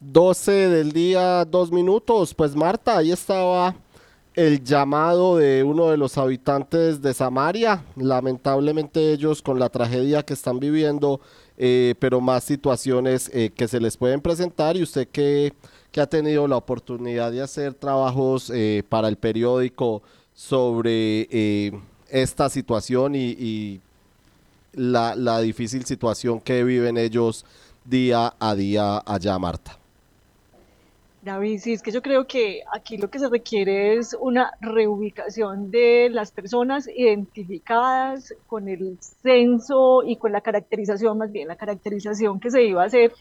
[0.00, 2.34] 12 del día, dos minutos.
[2.34, 3.74] Pues Marta, ahí estaba
[4.34, 7.84] el llamado de uno de los habitantes de Samaria.
[7.96, 11.20] Lamentablemente ellos con la tragedia que están viviendo,
[11.56, 14.76] eh, pero más situaciones eh, que se les pueden presentar.
[14.76, 15.52] Y usted que,
[15.96, 20.02] ha tenido la oportunidad de hacer trabajos eh, para el periódico
[20.34, 21.72] sobre
[22.10, 23.80] esta situación y,
[24.72, 27.44] la, la difícil situación que viven ellos
[27.84, 29.83] día a día allá, Marta.
[31.24, 35.70] David, sí, es que yo creo que aquí lo que se requiere es una reubicación
[35.70, 42.40] de las personas identificadas con el censo y con la caracterización, más bien la caracterización
[42.40, 43.14] que se iba a hacer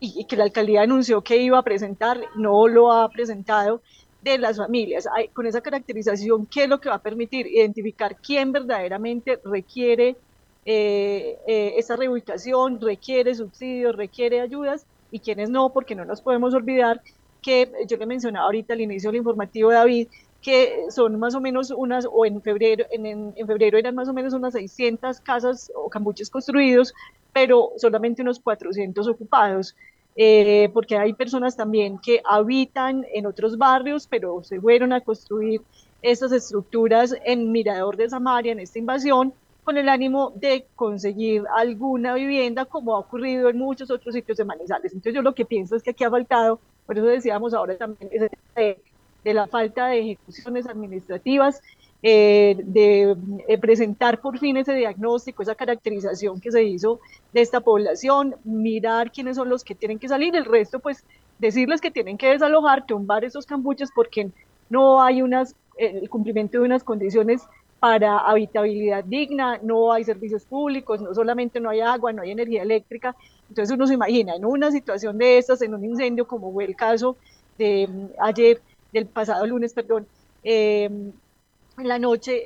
[0.00, 3.82] y, que la alcaldía anunció que iba a presentar, no lo ha presentado,
[4.22, 5.06] de las familias.
[5.32, 7.46] con esa caracterización, ¿qué es lo que va a permitir?
[7.46, 10.16] Identificar quién verdaderamente requiere
[10.64, 16.52] eh, eh, esa reubicación, requiere subsidios, requiere ayudas y quiénes no, porque no nos podemos
[16.52, 17.00] olvidar
[17.48, 20.08] que yo le mencionaba ahorita al inicio del informativo, David,
[20.42, 24.12] que son más o menos unas, o en febrero, en, en, febrero eran más o
[24.12, 26.92] menos unas 600 casas o cambuches construidos,
[27.32, 29.74] pero solamente unos 400 ocupados.
[30.14, 35.62] Eh, porque hay personas también que habitan en otros barrios, pero se fueron a construir
[36.02, 39.32] estas estructuras en Mirador de Samaria, en esta invasión,
[39.64, 44.44] con el ánimo de conseguir alguna vivienda, como ha ocurrido en muchos otros sitios de
[44.44, 44.92] Manizales.
[44.92, 48.10] Entonces yo lo que pienso es que aquí ha faltado, por eso decíamos ahora también,
[48.56, 48.78] de,
[49.22, 51.60] de la falta de ejecuciones administrativas,
[52.02, 53.14] eh, de,
[53.46, 56.98] de, presentar por fin ese diagnóstico, esa caracterización que se hizo
[57.34, 61.04] de esta población, mirar quiénes son los que tienen que salir, el resto pues
[61.38, 64.30] decirles que tienen que desalojar, tumbar esos cambuches porque
[64.70, 67.42] no hay unas, el cumplimiento de unas condiciones
[67.80, 72.62] para habitabilidad digna, no hay servicios públicos, no solamente no hay agua, no hay energía
[72.62, 73.14] eléctrica.
[73.48, 76.76] Entonces uno se imagina en una situación de estas, en un incendio como fue el
[76.76, 77.16] caso
[77.56, 78.60] de mm, ayer,
[78.92, 80.06] del pasado lunes, perdón,
[80.42, 81.12] em,
[81.78, 82.42] en la noche,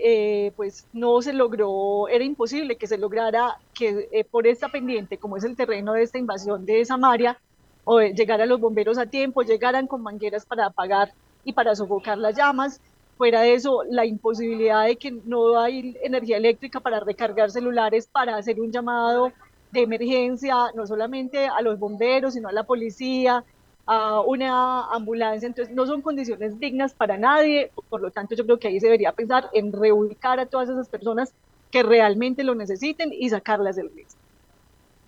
[0.47, 5.17] eh, pues no se logró, era imposible que se lograra que eh, por esta pendiente,
[5.19, 7.39] como es el terreno de esta invasión de Samaria,
[7.85, 11.13] o llegar a los bomberos a tiempo, llegaran con mangueras para apagar
[11.45, 12.81] y para sofocar las llamas.
[13.17, 18.37] Fuera de eso, la imposibilidad de que no hay energía eléctrica para recargar celulares, para
[18.37, 19.33] hacer un llamado
[19.73, 23.45] de emergencia, no solamente a los bomberos, sino a la policía,
[23.87, 25.47] a una ambulancia.
[25.47, 27.73] Entonces, no son condiciones dignas para nadie.
[27.89, 30.89] Por lo tanto, yo creo que ahí se debería pensar en reubicar a todas esas
[30.89, 31.33] personas
[31.71, 34.21] que realmente lo necesiten y sacarlas del riesgo.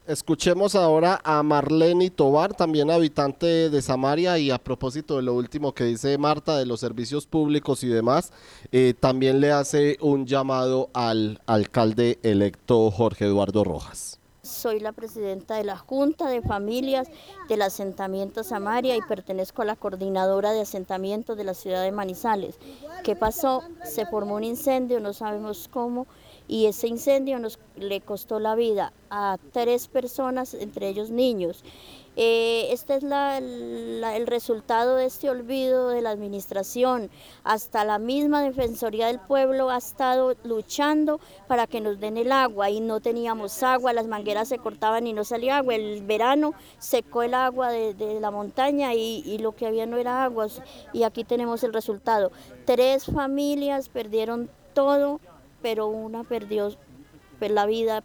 [0.07, 5.73] Escuchemos ahora a Marlene Tobar, también habitante de Samaria, y a propósito de lo último
[5.73, 8.31] que dice Marta de los servicios públicos y demás,
[8.71, 14.19] eh, también le hace un llamado al alcalde electo Jorge Eduardo Rojas.
[14.45, 17.09] Soy la presidenta de la Junta de Familias
[17.49, 22.59] del asentamiento Samaria y pertenezco a la coordinadora de asentamientos de la ciudad de Manizales.
[23.05, 23.63] ¿Qué pasó?
[23.85, 26.07] Se formó un incendio, no sabemos cómo
[26.47, 31.65] y ese incendio nos le costó la vida a tres personas, entre ellos niños.
[32.17, 37.11] Eh, este es el resultado de este olvido de la administración.
[37.43, 42.71] Hasta la misma Defensoría del Pueblo ha estado luchando para que nos den el agua
[42.71, 45.75] y no teníamos agua, las mangueras se cortaban y no salía agua.
[45.75, 50.47] El verano secó el agua de, la montaña y, lo que había no era agua.
[50.93, 52.31] Y aquí tenemos el resultado.
[52.65, 55.21] Tres familias perdieron todo
[55.65, 56.69] pero una perdió
[57.39, 58.03] pues, la vida,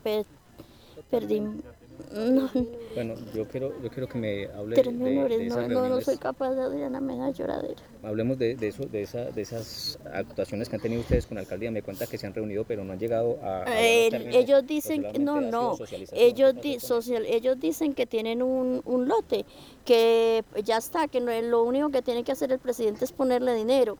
[2.95, 6.53] Bueno, yo quiero, yo quiero que me hable de, de no, no, no, soy capaz
[6.55, 7.81] de Adriana, me da lloradera.
[8.03, 11.41] Hablemos de, de, eso, de, esa, de esas actuaciones que han tenido ustedes con la
[11.41, 11.71] alcaldía.
[11.71, 13.65] Me cuenta que se han reunido, pero no han llegado a...
[13.77, 15.77] ellos dicen, no, no,
[16.13, 19.45] ellos, social, ellos dicen que tienen un, un lote,
[19.85, 23.11] que ya está, que no es lo único que tiene que hacer el presidente es
[23.11, 23.97] ponerle dinero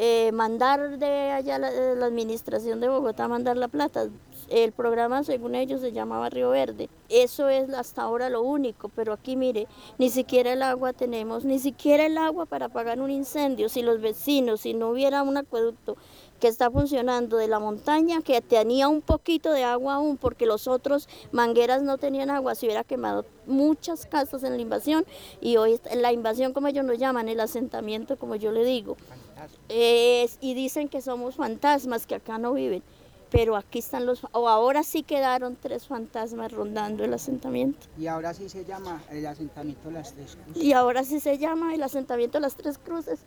[0.00, 4.08] eh, mandar de allá la, la, administración de Bogotá, mandar la plata.
[4.48, 6.88] El programa, según ellos, se llamaba Río Verde.
[7.08, 9.66] Eso es hasta ahora lo único, pero aquí mire,
[9.98, 13.68] ni siquiera el agua tenemos, ni siquiera el agua para apagar un incendio.
[13.68, 15.96] Si los vecinos, si no hubiera un acueducto
[16.38, 20.68] que está funcionando de la montaña, que tenía un poquito de agua aún, porque los
[20.68, 25.04] otros mangueras no tenían agua, se hubiera quemado muchas casas en la invasión
[25.40, 28.96] y hoy la invasión, como ellos nos llaman, el asentamiento, como yo le digo,
[29.68, 32.82] es, y dicen que somos fantasmas, que acá no viven.
[33.30, 37.86] Pero aquí están los, o ahora sí quedaron tres fantasmas rondando el asentamiento.
[37.98, 40.62] Y ahora sí se llama el asentamiento Las Tres Cruces.
[40.62, 43.20] Y ahora sí se llama el asentamiento Las Tres Cruces,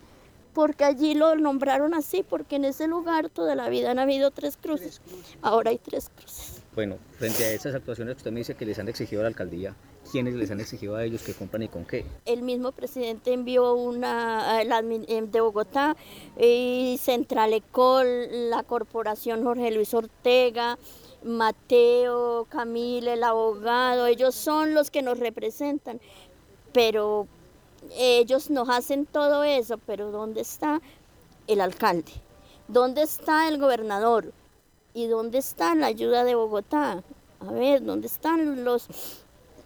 [0.53, 4.57] porque allí lo nombraron así, porque en ese lugar toda la vida han habido tres
[4.57, 5.01] cruces.
[5.43, 6.63] Ahora hay tres cruces.
[6.73, 9.29] Bueno, frente a esas actuaciones que usted me dice que les han exigido a la
[9.29, 9.75] alcaldía,
[10.11, 12.03] ¿Quiénes les han exigido a ellos que compran y con qué?
[12.25, 15.95] El mismo presidente envió una de Bogotá
[16.37, 20.77] y Centralecol, la corporación Jorge Luis Ortega,
[21.23, 26.01] Mateo, Camille, el abogado, ellos son los que nos representan,
[26.73, 27.27] pero
[27.91, 30.81] ellos nos hacen todo eso, pero ¿dónde está
[31.47, 32.11] el alcalde?
[32.67, 34.33] ¿Dónde está el gobernador?
[34.93, 37.01] ¿Y dónde está la ayuda de Bogotá?
[37.39, 38.87] A ver, ¿dónde están los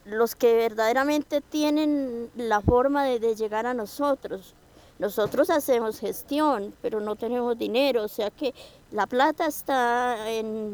[0.06, 4.54] los que verdaderamente tienen la forma de, llegar a nosotros.
[5.00, 8.54] Nosotros hacemos gestión, pero no tenemos dinero, o sea que
[8.96, 10.16] la plata está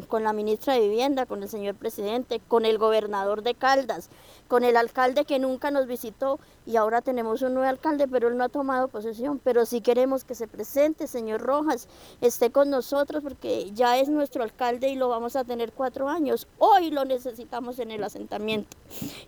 [0.07, 4.09] con la ministra de Vivienda, con el señor presidente, con el gobernador de Caldas,
[4.47, 8.37] con el alcalde que nunca nos visitó y ahora tenemos un nuevo alcalde, pero él
[8.37, 9.39] no ha tomado posesión.
[9.43, 11.87] Pero sí queremos que se presente, señor Rojas,
[12.21, 16.47] esté con nosotros porque ya es nuestro alcalde y lo vamos a tener cuatro años.
[16.59, 18.77] Hoy lo necesitamos en el asentamiento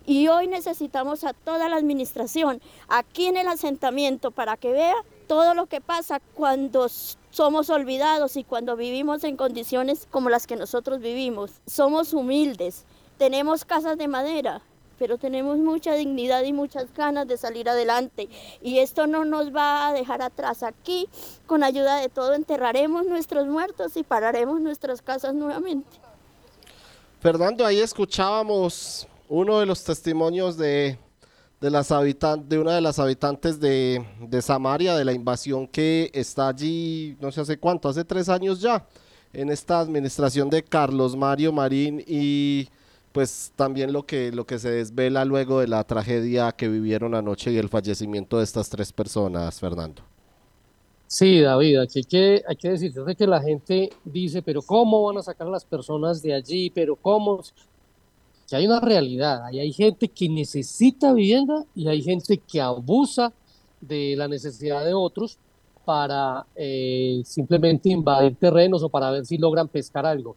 [0.06, 5.56] y hoy necesitamos a toda la administración aquí en el asentamiento para que vea todo
[5.56, 6.88] lo que pasa cuando
[7.34, 11.50] somos olvidados y cuando vivimos en condiciones como las que nosotros vivimos.
[11.66, 12.86] Somos humildes,
[13.18, 14.62] tenemos casas de madera,
[15.00, 18.30] pero tenemos mucha dignidad y muchas ganas de salir adelante.
[18.62, 20.62] Y esto no nos va a dejar atrás.
[20.62, 21.10] Aquí,
[21.48, 25.90] con ayuda de todo, enterraremos nuestros muertos y pararemos nuestras casas nuevamente.
[27.20, 31.00] Fernando, ahí escuchábamos uno de los testimonios de,
[31.64, 31.88] de, las
[32.50, 37.32] de una de las habitantes de, de Samaria, de la invasión que está allí, no
[37.32, 38.86] sé hace cuánto, hace tres años ya,
[39.32, 42.68] en esta administración de Carlos Mario Marín y
[43.14, 47.54] pues también lo que, lo que se desvela luego de la tragedia que vivieron anoche
[47.54, 50.02] y el fallecimiento de estas tres personas, Fernando.
[51.08, 55.20] Sí, David, aquí hay que, hay que decirte que la gente dice, pero ¿cómo van
[55.20, 56.70] a sacar a las personas de allí?
[56.72, 57.42] Pero ¿cómo?
[58.50, 63.32] Que hay una realidad, ahí hay gente que necesita vivienda y hay gente que abusa
[63.82, 65.38] de la necesidad de otros
[65.86, 70.36] para eh, simplemente invadir terrenos o para ver si logran pescar algo.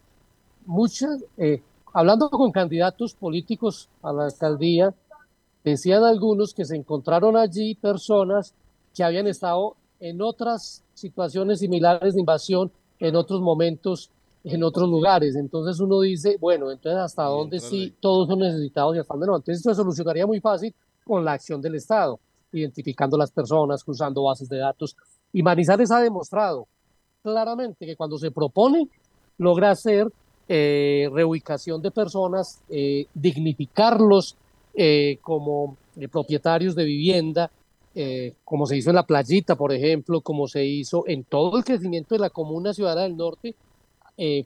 [0.65, 4.95] Muchas, eh, hablando con candidatos políticos a la alcaldía,
[5.67, 8.55] Decían algunos que se encontraron allí personas
[8.95, 14.09] que habían estado en otras situaciones similares de invasión en otros momentos,
[14.47, 15.35] en otros lugares.
[15.37, 19.37] Entonces uno dice, bueno, entonces hasta dónde sí todos son necesitados y hasta dónde no.
[19.37, 20.75] Entonces esto se solucionaría muy fácil
[21.05, 22.19] con la acción del Estado,
[22.53, 24.97] identificando las personas, cruzando bases de datos.
[25.33, 26.67] Y Manizales ha demostrado
[27.23, 28.89] claramente que cuando se propone,
[29.39, 30.07] logra hacer
[30.49, 34.37] eh, reubicación de personas, eh, dignificarlos
[34.75, 35.77] eh, como
[36.11, 37.51] propietarios de vivienda,
[38.45, 42.15] como se hizo en la playita, por ejemplo, como se hizo en todo el crecimiento
[42.15, 43.55] de la comuna ciudadana del norte,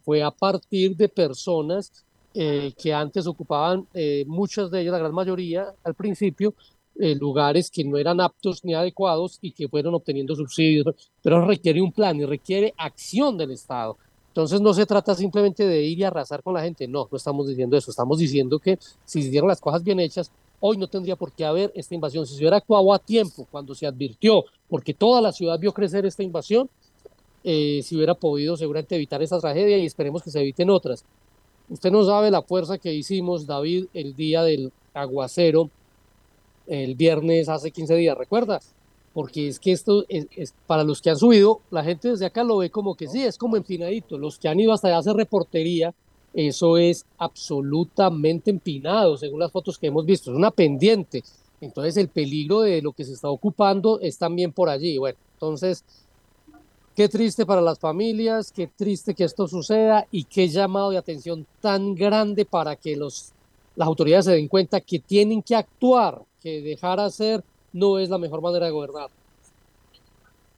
[0.04, 3.86] fue a partir de personas que antes ocupaban,
[4.26, 6.54] muchas de ellas, la gran mayoría, al principio,
[6.96, 10.86] lugares que no eran aptos ni adecuados y que fueron obteniendo subsidios,
[11.22, 13.96] pero requiere un plan y requiere acción del Estado.
[14.28, 17.48] Entonces no se trata simplemente de ir y arrasar con la gente, no, no estamos
[17.48, 21.16] diciendo eso, estamos diciendo que si se hicieran las cosas bien hechas, hoy no tendría
[21.16, 22.26] por qué haber esta invasión.
[22.26, 26.06] Si se hubiera actuado a tiempo, cuando se advirtió, porque toda la ciudad vio crecer
[26.06, 26.70] esta invasión,
[27.44, 31.04] eh, se hubiera podido seguramente evitar esa tragedia y esperemos que se eviten otras.
[31.68, 35.70] Usted no sabe la fuerza que hicimos, David, el día del aguacero,
[36.66, 38.60] el viernes hace 15 días, ¿recuerda?
[39.12, 42.58] porque es que esto es, para los que han subido, la gente desde acá lo
[42.58, 45.16] ve como que sí, es como empinadito, los que han ido hasta allá a hacer
[45.16, 45.94] reportería,
[46.32, 51.22] eso es absolutamente empinado, según las fotos que hemos visto, es una pendiente,
[51.60, 55.84] entonces el peligro de lo que se está ocupando es también por allí, bueno, entonces,
[56.96, 61.46] qué triste para las familias, qué triste que esto suceda y qué llamado de atención
[61.60, 63.32] tan grande para que los,
[63.76, 68.18] las autoridades se den cuenta que tienen que actuar, que dejar hacer no es la
[68.18, 69.10] mejor manera de gobernar.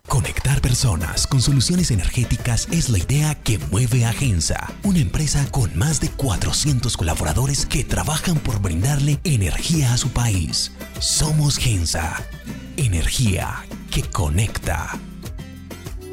[0.08, 5.76] Conectar personas con soluciones energéticas es la idea que mueve a Gensa, una empresa con
[5.78, 10.72] más de 400 colaboradores que trabajan por brindarle energía a su país.
[10.98, 12.16] Somos Gensa,
[12.76, 14.98] energía que conecta.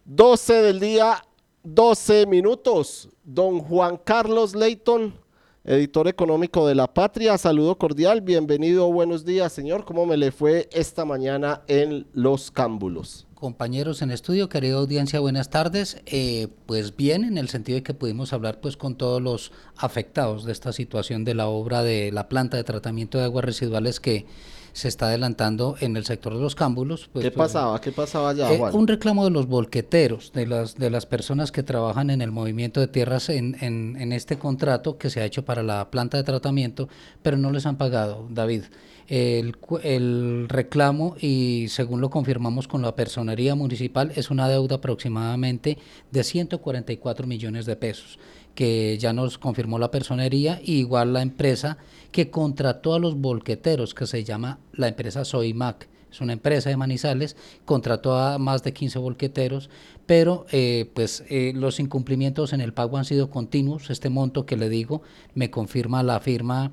[0.06, 1.26] 12 del día,
[1.64, 3.10] 12 minutos.
[3.26, 5.22] Don Juan Carlos Leighton
[5.66, 7.38] editor económico de La Patria.
[7.38, 9.86] Saludo cordial, bienvenido, buenos días, señor.
[9.86, 13.28] ¿Cómo me le fue esta mañana en Los Cámbulos?
[13.34, 16.02] Compañeros en estudio, querida audiencia, buenas tardes.
[16.06, 20.44] Eh, pues bien, en el sentido de que pudimos hablar pues con todos los afectados
[20.46, 24.26] de esta situación de la obra de la planta de tratamiento de aguas residuales que
[24.74, 27.10] se está adelantando en el sector de los cámbulos.
[27.14, 27.80] Pues, ¿Qué pues, pasaba?
[27.80, 31.64] ¿Qué pasaba allá, eh, un reclamo de los volqueteros, de las, de las personas que
[31.64, 35.46] trabajan en el movimiento de tierras en, en, en este contrato que se ha hecho
[35.46, 36.90] para la planta de tratamiento,
[37.22, 38.64] pero no les han pagado, David.
[39.10, 45.78] El, el, reclamo y según lo confirmamos con la personería municipal es una deuda aproximadamente
[46.10, 48.18] de 144 millones de pesos
[48.56, 51.78] que ya nos confirmó la personería y igual la empresa
[52.12, 55.88] que contrató a los volqueteros, que se llama la empresa Soimac.
[56.12, 57.36] Es una empresa de Manizales,
[57.66, 59.72] contrató a más de 15 volqueteros,
[60.06, 63.90] pero eh, pues eh, los incumplimientos en el pago han sido continuos.
[63.90, 65.02] Este monto que le digo
[65.34, 66.72] me confirma la firma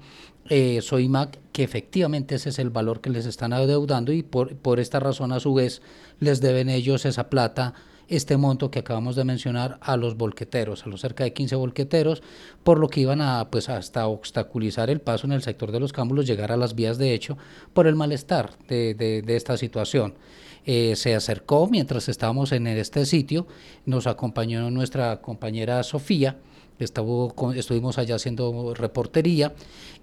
[0.50, 4.78] eh, Soimac que efectivamente ese es el valor que les están adeudando y por, por
[4.78, 5.80] esta razón a su vez
[6.18, 7.74] les deben ellos esa plata
[8.10, 12.22] este monto que acabamos de mencionar a los volqueteros, a los cerca de 15 volqueteros,
[12.64, 15.92] por lo que iban a pues hasta obstaculizar el paso en el sector de los
[15.92, 17.38] cámbulos, llegar a las vías de hecho
[17.72, 20.14] por el malestar de, de, esta situación.
[20.66, 23.46] Eh, se acercó mientras estábamos en este sitio,
[23.86, 26.36] nos acompañó nuestra compañera Sofía,
[26.80, 29.54] estuvimos allá haciendo reportería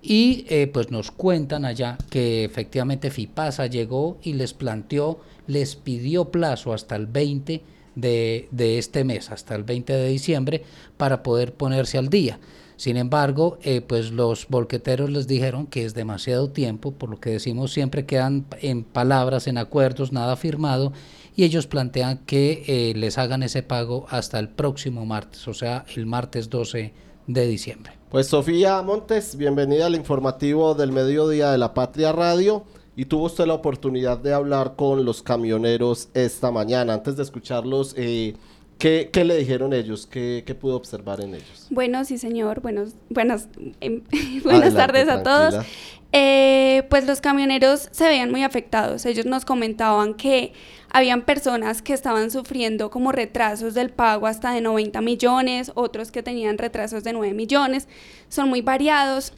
[0.02, 6.26] y eh, pues nos cuentan allá que efectivamente FIPASA llegó y les planteó, les pidió
[6.26, 7.62] plazo hasta el 20
[7.98, 10.64] de, de este mes, hasta el 20 de diciembre,
[10.98, 12.40] para poder ponerse al día.
[12.78, 17.32] Sin embargo, eh, pues los bolqueteros les dijeron que es demasiado tiempo, por lo que
[17.32, 20.94] decimos siempre quedan en palabras, en acuerdos, nada firmado,
[21.36, 25.86] y ellos plantean que eh, les hagan ese pago hasta el próximo martes, o sea,
[25.96, 26.94] el martes 12
[27.26, 27.94] de diciembre.
[28.12, 32.64] Pues Sofía Montes, bienvenida al informativo del mediodía de la Patria Radio.
[32.98, 36.96] Y tuvo usted la oportunidad de hablar con los camioneros esta mañana.
[36.96, 38.34] Antes de escucharlos, eh,
[38.80, 40.06] ¿Qué, ¿Qué, le dijeron ellos?
[40.06, 41.68] ¿Qué, ¿Qué, pudo observar en ellos?
[41.70, 42.62] Bueno, sí, señor.
[42.62, 43.50] Buenos, buenas
[43.82, 44.02] em,
[44.44, 45.66] buenas tardes a todos.
[46.12, 49.06] Eh, pues los camioneros se veían muy afectados.
[49.06, 50.54] Ellos nos comentaban que
[50.90, 56.24] habían personas que estaban sufriendo como retrasos del pago hasta de 90 millones, otros que
[56.24, 57.88] tenían retrasos de 9 millones.
[58.30, 59.34] Son muy variados.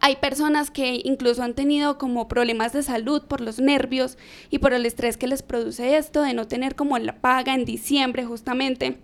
[0.00, 4.16] Hay personas que incluso han tenido como problemas de salud por los nervios
[4.48, 7.66] y por el estrés que les produce esto de no tener como la paga en
[7.66, 8.98] diciembre justamente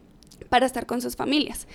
[0.49, 1.66] para estar con sus familias.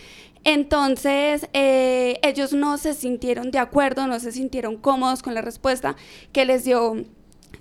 [0.43, 5.95] Entonces, eh, ellos no se sintieron de acuerdo, no se sintieron cómodos con la respuesta
[6.31, 7.05] que les dio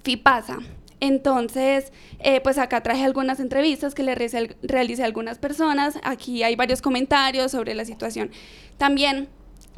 [0.02, 0.58] FIPASA.
[1.00, 5.98] Entonces, eh, pues acá traje algunas entrevistas que le realicé a algunas personas.
[6.02, 8.30] Aquí hay varios comentarios sobre la situación.
[8.78, 9.28] También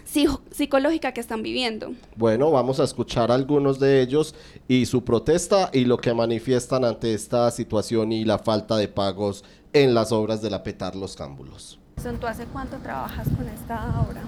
[0.05, 1.93] psicológica que están viviendo.
[2.17, 4.35] Bueno, vamos a escuchar algunos de ellos
[4.69, 9.45] y su protesta y lo que manifiestan ante esta situación y la falta de pagos
[9.73, 11.79] en las obras de la Petar Los Cámbulos.
[12.21, 14.23] ¿Tú hace cuánto trabajas con esta obra?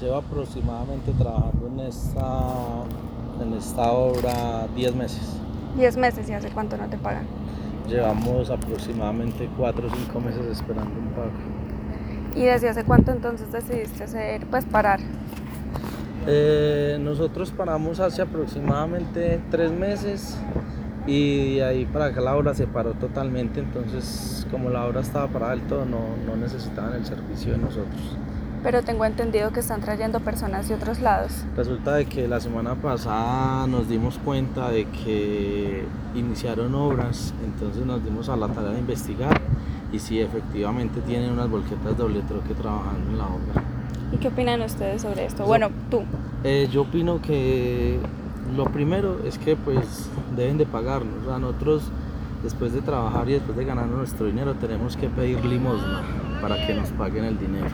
[0.00, 2.84] Llevo aproximadamente trabajando en esta,
[3.42, 5.36] en esta obra 10 meses.
[5.76, 7.26] 10 meses y hace cuánto no te pagan?
[7.86, 11.55] Llevamos aproximadamente 4 o 5 meses esperando un pago.
[12.36, 15.00] ¿Y desde hace cuánto entonces decidiste hacer, pues parar?
[16.26, 20.36] Eh, nosotros paramos hace aproximadamente tres meses
[21.06, 25.28] y de ahí para acá la obra se paró totalmente, entonces como la obra estaba
[25.28, 28.16] parada del todo no, no necesitaban el servicio de nosotros.
[28.66, 31.30] Pero tengo entendido que están trayendo personas de otros lados.
[31.56, 35.84] Resulta de que la semana pasada nos dimos cuenta de que
[36.16, 39.40] iniciaron obras, entonces nos dimos a la tarea de investigar
[39.92, 43.62] y sí, efectivamente tienen unas volquetas doble troque trabajando en la obra.
[44.10, 45.44] ¿Y qué opinan ustedes sobre esto?
[45.44, 46.02] Bueno, tú.
[46.42, 48.00] Eh, yo opino que
[48.56, 51.28] lo primero es que pues deben de pagarnos.
[51.28, 51.84] A nosotros
[52.42, 56.02] después de trabajar y después de ganar nuestro dinero tenemos que pedir limosna
[56.42, 57.68] para que nos paguen el dinero.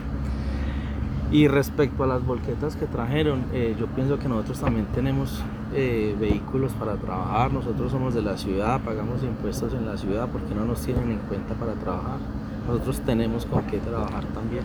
[1.33, 5.41] Y respecto a las volquetas que trajeron, eh, yo pienso que nosotros también tenemos
[5.73, 10.53] eh, vehículos para trabajar, nosotros somos de la ciudad, pagamos impuestos en la ciudad, porque
[10.53, 12.19] no nos tienen en cuenta para trabajar?
[12.67, 14.63] Nosotros tenemos con qué trabajar también.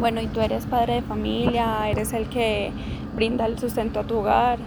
[0.00, 2.72] Bueno, y tú eres padre de familia, eres el que
[3.14, 4.58] brinda el sustento a tu hogar.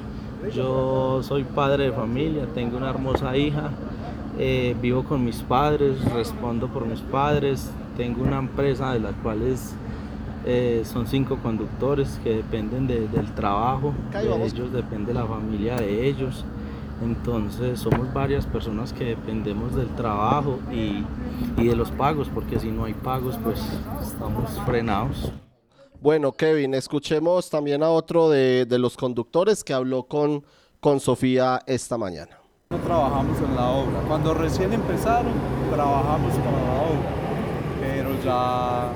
[0.54, 3.72] Yo soy padre de familia, tengo una hermosa hija,
[4.38, 9.42] eh, vivo con mis padres, respondo por mis padres, tengo una empresa de la cual
[9.42, 9.74] es
[10.46, 16.46] eh, son cinco conductores que dependen del trabajo, de ellos depende la familia de ellos.
[17.02, 21.06] Entonces somos varias personas que dependemos del trabajo y,
[21.56, 23.60] de los pagos, porque si no hay pagos, pues
[24.02, 25.32] estamos frenados.
[26.02, 30.44] Bueno, Kevin, escuchemos también a otro de, los conductores que habló con,
[30.80, 32.38] con Sofía esta mañana.
[32.70, 34.02] No trabajamos en la obra.
[34.08, 35.34] Cuando recién empezaron,
[35.72, 37.12] trabajamos para la obra,
[37.82, 38.94] pero ya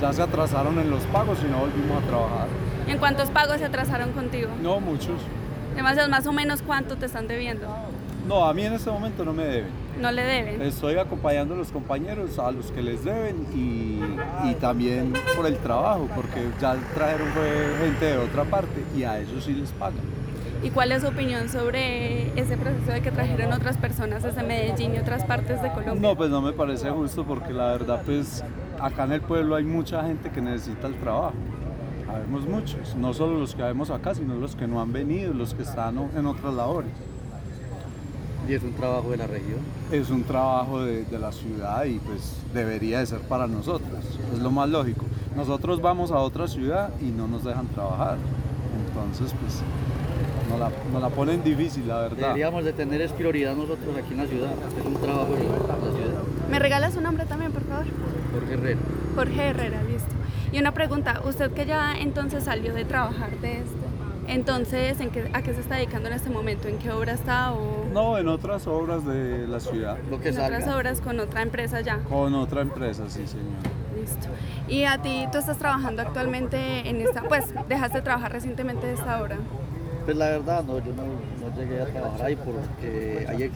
[0.00, 2.48] ya se atrasaron en los pagos y no volvimos a trabajar.
[2.86, 4.48] ¿En cuántos pagos se atrasaron contigo?
[4.62, 5.20] No, muchos.
[5.74, 7.68] Además, más o menos cuánto te están debiendo.
[8.26, 9.70] No, a mí en este momento no me deben.
[10.00, 10.62] ¿No le deben?
[10.62, 14.00] Estoy acompañando a los compañeros a los que les deben y,
[14.48, 17.28] y también por el trabajo, porque ya trajeron
[17.80, 20.00] gente de otra parte y a ellos sí les pagan.
[20.62, 24.94] ¿Y cuál es su opinión sobre ese proceso de que trajeron otras personas desde Medellín
[24.94, 26.08] y otras partes de Colombia?
[26.08, 28.44] No, pues no me parece justo porque la verdad pues
[28.80, 31.34] acá en el pueblo hay mucha gente que necesita el trabajo.
[32.08, 35.54] Habemos muchos, no solo los que vemos acá, sino los que no han venido, los
[35.54, 36.90] que están en otras labores.
[38.48, 39.60] ¿Y es un trabajo de la región?
[39.92, 44.38] Es un trabajo de, de, la ciudad y pues debería de ser para nosotros, es
[44.40, 45.04] lo más lógico.
[45.36, 48.16] Nosotros vamos a otra ciudad y no nos dejan trabajar,
[48.88, 49.62] entonces pues
[50.50, 52.16] nos la, nos la ponen difícil, la verdad.
[52.16, 55.96] Deberíamos de tener es prioridad nosotros aquí en la ciudad, es un trabajo de la
[55.96, 56.29] ciudad.
[56.50, 57.86] ¿Me regalas su nombre también, por favor?
[58.32, 58.80] Jorge Herrera.
[59.14, 60.14] Jorge Herrera, listo.
[60.52, 63.80] Y una pregunta, usted que ya entonces salió de trabajar de esto,
[64.26, 66.68] entonces, ¿en qué, ¿a qué se está dedicando en este momento?
[66.68, 67.52] ¿En qué obra está?
[67.52, 67.84] O...
[67.92, 69.98] No, en otras obras de la ciudad.
[70.08, 70.58] Lo que en salga.
[70.58, 71.98] otras obras con otra empresa ya.
[71.98, 73.46] Con otra empresa, sí, señor.
[73.98, 74.28] Listo.
[74.68, 78.94] ¿Y a ti, tú estás trabajando actualmente en esta, pues dejaste de trabajar recientemente de
[78.94, 79.36] esta obra?
[80.10, 83.48] Pues la verdad, no, yo no, no llegué a trabajar ahí porque ahí,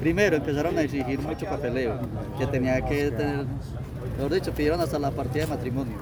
[0.00, 2.00] primero empezaron a exigir mucho papeleo,
[2.38, 3.44] que tenía que tener,
[4.16, 5.98] mejor dicho, pidieron hasta la partida de matrimonio.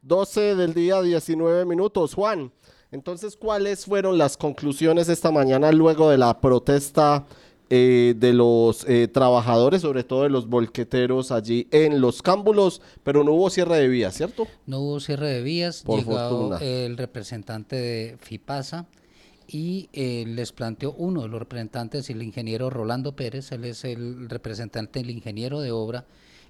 [0.00, 2.14] 12 del día, 19 minutos.
[2.14, 2.50] Juan,
[2.90, 7.26] entonces, ¿cuáles fueron las conclusiones esta mañana luego de la protesta
[7.70, 13.24] eh, de los eh, trabajadores, sobre todo de los volqueteros allí en los cámbulos, pero
[13.24, 14.46] no hubo cierre de vías, ¿cierto?
[14.66, 16.58] No hubo cierre de vías, Por llegó fortuna.
[16.58, 18.86] el representante de FIPASA
[19.48, 24.28] y eh, les planteó uno de los representantes, el ingeniero Rolando Pérez, él es el
[24.28, 26.04] representante del ingeniero de obra,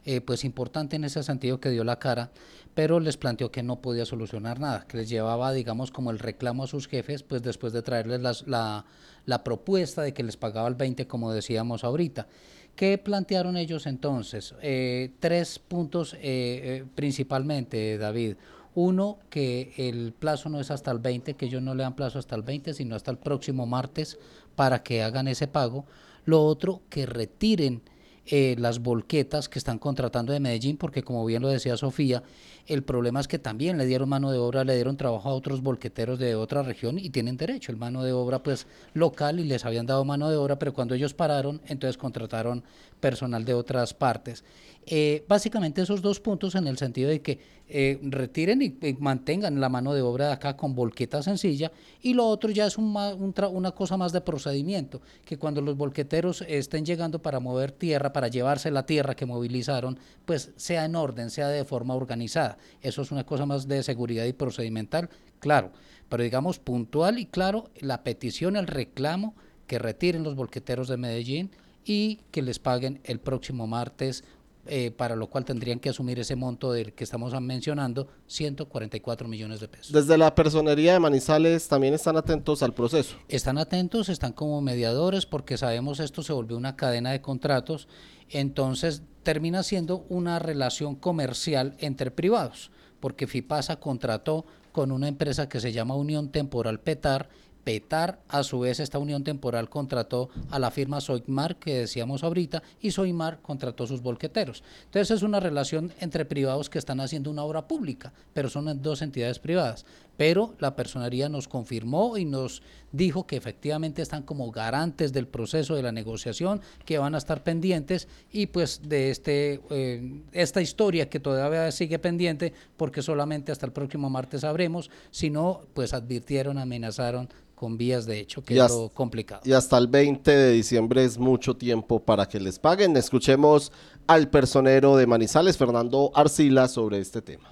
[0.05, 2.31] eh, pues importante en ese sentido que dio la cara,
[2.75, 6.63] pero les planteó que no podía solucionar nada, que les llevaba, digamos, como el reclamo
[6.65, 8.85] a sus jefes, pues después de traerles las- la,
[9.27, 12.27] la propuesta de que les pagaba el 20, como decíamos ahorita.
[12.75, 14.55] ¿Qué plantearon ellos entonces?
[14.63, 18.37] Eh, tres puntos eh, eh, principalmente, David.
[18.75, 22.19] Uno, que el plazo no es hasta el 20, que ellos no le dan plazo
[22.19, 24.19] hasta el 20, sino hasta el próximo martes
[24.55, 25.87] para que hagan ese pago.
[26.27, 27.81] Lo otro, que retiren
[28.27, 32.23] eh, las volquetas que están contratando de Medellín, porque como bien lo decía Sofía,
[32.67, 35.63] el problema es que también le dieron mano de obra, le dieron trabajo a otros
[35.63, 39.65] volqueteros de otra región y tienen derecho, el mano de obra pues local y les
[39.65, 42.65] habían dado mano de obra, pero cuando ellos pararon, entonces contrataron
[43.01, 44.45] personal de otras partes.
[44.89, 49.69] Eh, básicamente esos dos puntos en el sentido de que eh, retiren y, mantengan la
[49.69, 53.35] mano de obra de acá con volqueta sencilla y lo otro ya es un un
[53.53, 58.29] una cosa más de procedimiento, que cuando los volqueteros estén llegando para mover tierra, para
[58.29, 62.57] llevarse la tierra que movilizaron, pues sea en orden, sea de forma organizada.
[62.81, 65.11] Eso es una cosa más de seguridad y procedimental,
[65.41, 65.73] claro,
[66.09, 69.35] pero digamos puntual y claro, la petición, el reclamo
[69.67, 71.51] que retiren los volqueteros de Medellín
[71.87, 74.25] y que les paguen el próximo martes
[74.69, 79.61] eh, para lo cual tendrían que asumir ese monto del que estamos mencionando, 144 millones
[79.61, 79.93] de pesos.
[79.93, 83.17] Desde la personería de Manizales también están atentos al proceso.
[83.29, 87.89] Están atentos, están como mediadores porque sabemos esto se volvió una cadena de contratos,
[88.29, 95.61] entonces termina siendo una relación comercial entre privados, porque FIPASA contrató con una empresa que
[95.61, 97.29] se llama Unión Temporal Petar,
[97.67, 102.63] Petar, a su vez, esta unión temporal contrató a la firma Soymar, que decíamos ahorita,
[102.81, 104.63] y Soymar contrató sus volqueteros.
[104.85, 109.03] Entonces es una relación entre privados que están haciendo una obra pública, pero son dos
[109.03, 109.85] entidades privadas.
[110.17, 112.63] Pero la personería nos confirmó y nos
[112.93, 117.43] dijo que efectivamente están como garantes del proceso de la negociación, que van a estar
[117.43, 123.67] pendientes y pues de este eh, esta historia que todavía sigue pendiente, porque solamente hasta
[123.67, 128.59] el próximo martes sabremos, si no, pues advirtieron, amenazaron con vías de hecho, que Y
[128.61, 129.41] es lo complicado.
[129.45, 132.97] Y hasta el 20 de diciembre es mucho tiempo para que les paguen.
[132.97, 133.73] Escuchemos
[134.07, 137.49] al personero de Manizales, Fernando Arcila, sobre este tema.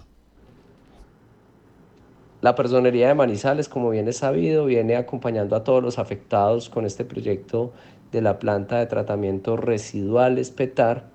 [2.44, 6.84] La personería de Manizales, como bien es sabido, viene acompañando a todos los afectados con
[6.84, 7.72] este proyecto
[8.12, 11.06] de la planta de tratamiento residuales PETAR,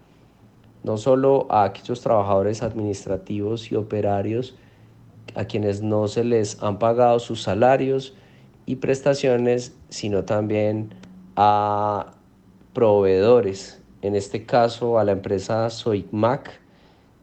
[0.83, 4.55] no solo a aquellos trabajadores administrativos y operarios
[5.35, 8.15] a quienes no se les han pagado sus salarios
[8.65, 10.95] y prestaciones, sino también
[11.35, 12.13] a
[12.73, 16.59] proveedores, en este caso a la empresa Soicmac,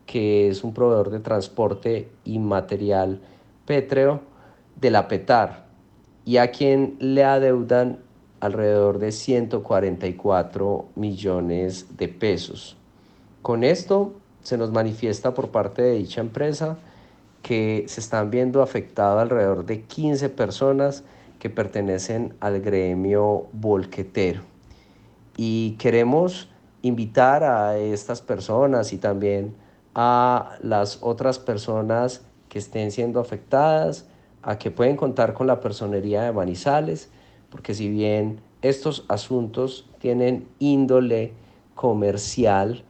[0.06, 3.18] que es un proveedor de transporte y material
[3.66, 4.20] pétreo
[4.80, 5.66] de la PETAR,
[6.24, 7.98] y a quien le adeudan
[8.40, 12.76] alrededor de 144 millones de pesos.
[13.42, 14.12] Con esto
[14.42, 16.78] se nos manifiesta por parte de dicha empresa
[17.42, 21.04] que se están viendo afectadas alrededor de 15 personas
[21.38, 24.42] que pertenecen al gremio volquetero.
[25.36, 26.48] Y queremos
[26.82, 29.54] invitar a estas personas y también
[29.94, 32.22] a las otras personas
[32.56, 34.06] que estén siendo afectadas
[34.40, 37.10] a que pueden contar con la personería de Manizales,
[37.50, 41.34] porque si bien estos asuntos tienen índole
[41.74, 42.82] comercial,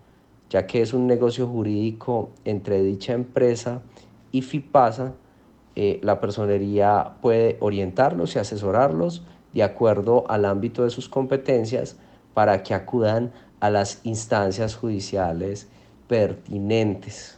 [0.50, 3.82] ya que es un negocio jurídico entre dicha empresa
[4.30, 5.14] y FIPASA,
[5.74, 11.96] eh, la personería puede orientarlos y asesorarlos de acuerdo al ámbito de sus competencias
[12.34, 15.66] para que acudan a las instancias judiciales
[16.06, 17.35] pertinentes.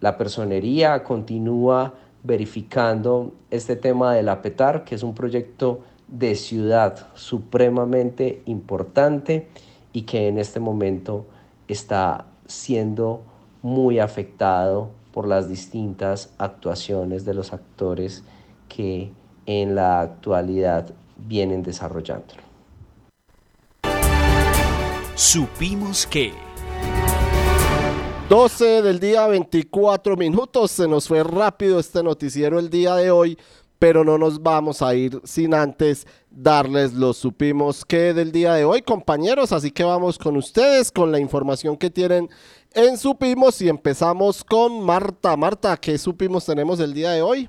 [0.00, 8.42] La personería continúa verificando este tema del APETAR, que es un proyecto de ciudad supremamente
[8.46, 9.48] importante
[9.92, 11.26] y que en este momento
[11.68, 13.22] está siendo
[13.62, 18.22] muy afectado por las distintas actuaciones de los actores
[18.68, 19.10] que
[19.46, 22.42] en la actualidad vienen desarrollándolo.
[25.14, 26.45] Supimos que...
[28.28, 30.72] 12 del día, 24 minutos.
[30.72, 33.38] Se nos fue rápido este noticiero el día de hoy,
[33.78, 38.64] pero no nos vamos a ir sin antes darles los supimos que del día de
[38.64, 39.52] hoy, compañeros.
[39.52, 42.28] Así que vamos con ustedes, con la información que tienen
[42.72, 45.36] en supimos y empezamos con Marta.
[45.36, 47.48] Marta, ¿qué supimos tenemos el día de hoy?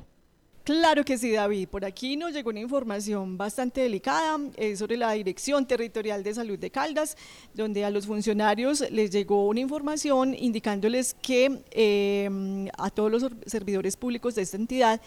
[0.68, 1.70] Claro que sí, David.
[1.70, 6.60] Por aquí nos llegó una información bastante delicada eh, sobre la Dirección Territorial de Salud
[6.60, 7.16] de Caldas,
[7.54, 13.96] donde a los funcionarios les llegó una información indicándoles que eh, a todos los servidores
[13.96, 15.00] públicos de esta entidad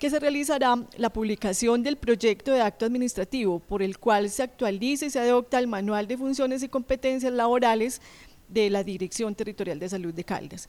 [0.00, 5.06] que se realizará la publicación del proyecto de acto administrativo por el cual se actualiza
[5.06, 8.02] y se adopta el manual de funciones y competencias laborales
[8.48, 10.68] de la Dirección Territorial de Salud de Caldas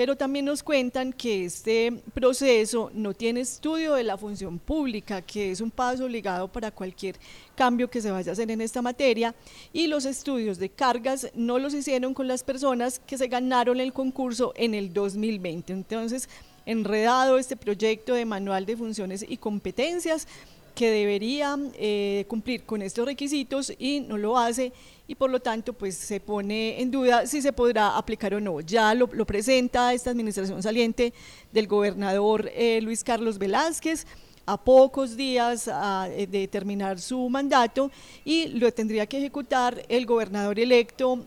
[0.00, 5.50] pero también nos cuentan que este proceso no tiene estudio de la función pública, que
[5.50, 7.16] es un paso obligado para cualquier
[7.54, 9.34] cambio que se vaya a hacer en esta materia,
[9.74, 13.92] y los estudios de cargas no los hicieron con las personas que se ganaron el
[13.92, 15.70] concurso en el 2020.
[15.74, 16.30] Entonces,
[16.64, 20.26] enredado este proyecto de manual de funciones y competencias
[20.74, 24.72] que debería eh, cumplir con estos requisitos y no lo hace
[25.06, 28.60] y por lo tanto pues se pone en duda si se podrá aplicar o no.
[28.60, 31.12] Ya lo, presenta esta administración saliente
[31.52, 34.06] del gobernador eh, Luis Carlos Velázquez
[34.46, 37.90] a pocos días eh, de terminar su mandato
[38.24, 41.24] y lo tendría que ejecutar el gobernador electo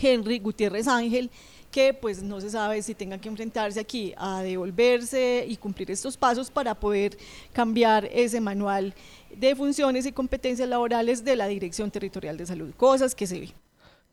[0.00, 1.30] Henry Gutiérrez Ángel
[1.70, 6.16] que pues no se sabe si tengan que enfrentarse aquí a devolverse y cumplir estos
[6.16, 7.16] pasos para poder
[7.52, 8.94] cambiar ese manual
[9.34, 12.72] de funciones y competencias laborales de la Dirección Territorial de Salud.
[12.76, 13.52] Cosas que se ven.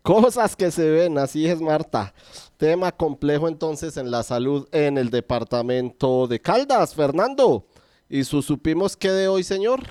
[0.02, 2.14] Cosas que se ven, así es Marta.
[2.58, 6.94] Tema complejo entonces en la salud en el departamento de Caldas.
[6.94, 7.66] Fernando,
[8.08, 9.82] ¿y su supimos qué de hoy, señor?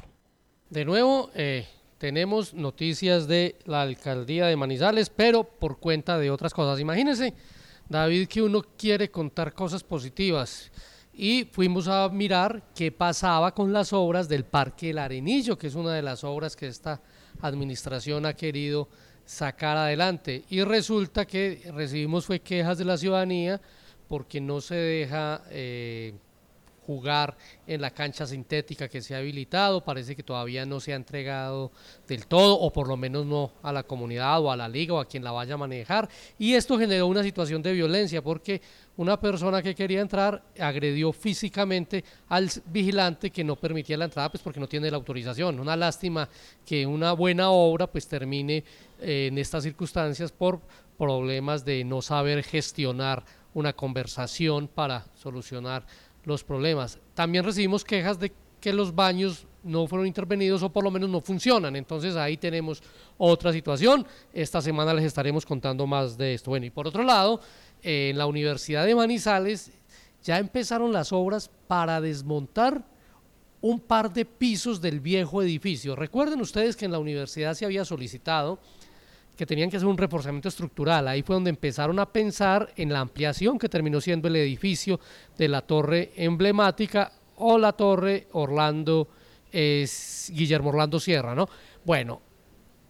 [0.70, 1.66] De nuevo, eh,
[1.98, 6.78] tenemos noticias de la alcaldía de Manizales, pero por cuenta de otras cosas.
[6.78, 7.34] Imagínense,
[7.88, 10.70] David, que uno quiere contar cosas positivas
[11.12, 15.74] y fuimos a mirar qué pasaba con las obras del Parque El Arenillo, que es
[15.74, 17.00] una de las obras que esta
[17.40, 18.88] administración ha querido
[19.24, 20.44] sacar adelante.
[20.50, 23.60] Y resulta que recibimos fue quejas de la ciudadanía
[24.08, 26.14] porque no se deja eh,
[26.86, 30.96] jugar en la cancha sintética que se ha habilitado, parece que todavía no se ha
[30.96, 31.72] entregado
[32.06, 34.98] del todo, o por lo menos no a la comunidad o a la liga o
[34.98, 36.08] a quien la vaya a manejar.
[36.38, 38.60] Y esto generó una situación de violencia porque
[38.96, 44.42] una persona que quería entrar agredió físicamente al vigilante que no permitía la entrada pues
[44.42, 45.58] porque no tiene la autorización.
[45.58, 46.28] Una lástima
[46.64, 48.64] que una buena obra pues termine
[49.00, 50.60] eh, en estas circunstancias por
[50.96, 53.24] problemas de no saber gestionar
[53.54, 55.86] una conversación para solucionar
[56.24, 56.98] los problemas.
[57.14, 61.20] También recibimos quejas de que los baños no fueron intervenidos o por lo menos no
[61.20, 61.76] funcionan.
[61.76, 62.82] Entonces ahí tenemos
[63.18, 64.06] otra situación.
[64.32, 66.50] Esta semana les estaremos contando más de esto.
[66.50, 67.40] Bueno, y por otro lado,
[67.82, 69.72] en la Universidad de Manizales
[70.22, 72.84] ya empezaron las obras para desmontar
[73.60, 75.96] un par de pisos del viejo edificio.
[75.96, 78.58] Recuerden ustedes que en la universidad se había solicitado
[79.36, 81.08] que tenían que hacer un reforzamiento estructural.
[81.08, 85.00] Ahí fue donde empezaron a pensar en la ampliación que terminó siendo el edificio
[85.36, 89.08] de la torre emblemática o la torre Orlando,
[89.52, 91.48] Guillermo Orlando Sierra, ¿no?
[91.84, 92.20] Bueno,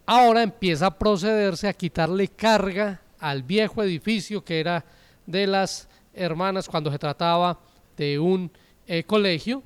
[0.07, 4.84] ahora empieza a procederse a quitarle carga al viejo edificio que era
[5.26, 7.59] de las hermanas cuando se trataba
[7.97, 8.51] de un
[8.86, 9.62] eh, colegio,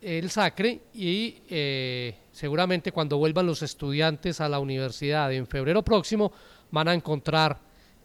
[0.00, 6.32] el Sacre, y eh, seguramente cuando vuelvan los estudiantes a la universidad en febrero próximo
[6.70, 7.58] van a encontrar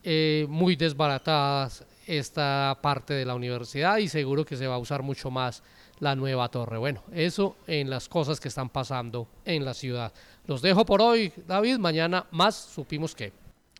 [0.03, 5.01] eh, muy desbaratadas esta parte de la universidad y seguro que se va a usar
[5.03, 5.63] mucho más
[5.99, 6.77] la nueva torre.
[6.77, 10.13] Bueno, eso en las cosas que están pasando en la ciudad.
[10.45, 11.77] Los dejo por hoy, David.
[11.77, 13.33] Mañana más supimos que.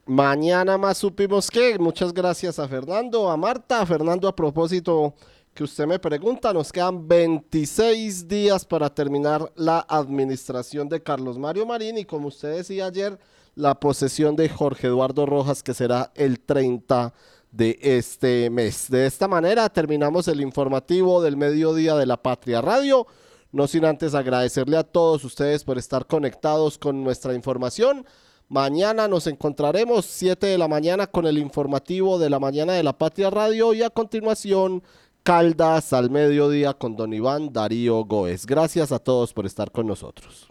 [0.06, 1.78] Mañana más supimos que.
[1.80, 3.86] Muchas gracias a Fernando, a Marta.
[3.86, 5.14] Fernando, a propósito
[5.54, 11.66] que usted me pregunta, nos quedan 26 días para terminar la administración de Carlos Mario
[11.66, 13.20] Marín y como usted decía ayer,
[13.56, 17.14] la posesión de Jorge Eduardo Rojas que será el 30
[17.52, 18.89] de este mes.
[18.89, 23.08] De esta manera terminamos el informativo del mediodía de la Patria Radio.
[23.52, 28.06] No sin antes agradecerle a todos ustedes por estar conectados con nuestra información.
[28.47, 32.97] Mañana nos encontraremos 7 de la mañana con el informativo de la mañana de la
[32.97, 34.84] Patria Radio y a continuación
[35.24, 38.45] Caldas al mediodía con don Iván Darío Goes.
[38.45, 40.47] Gracias a todos por estar con nosotros.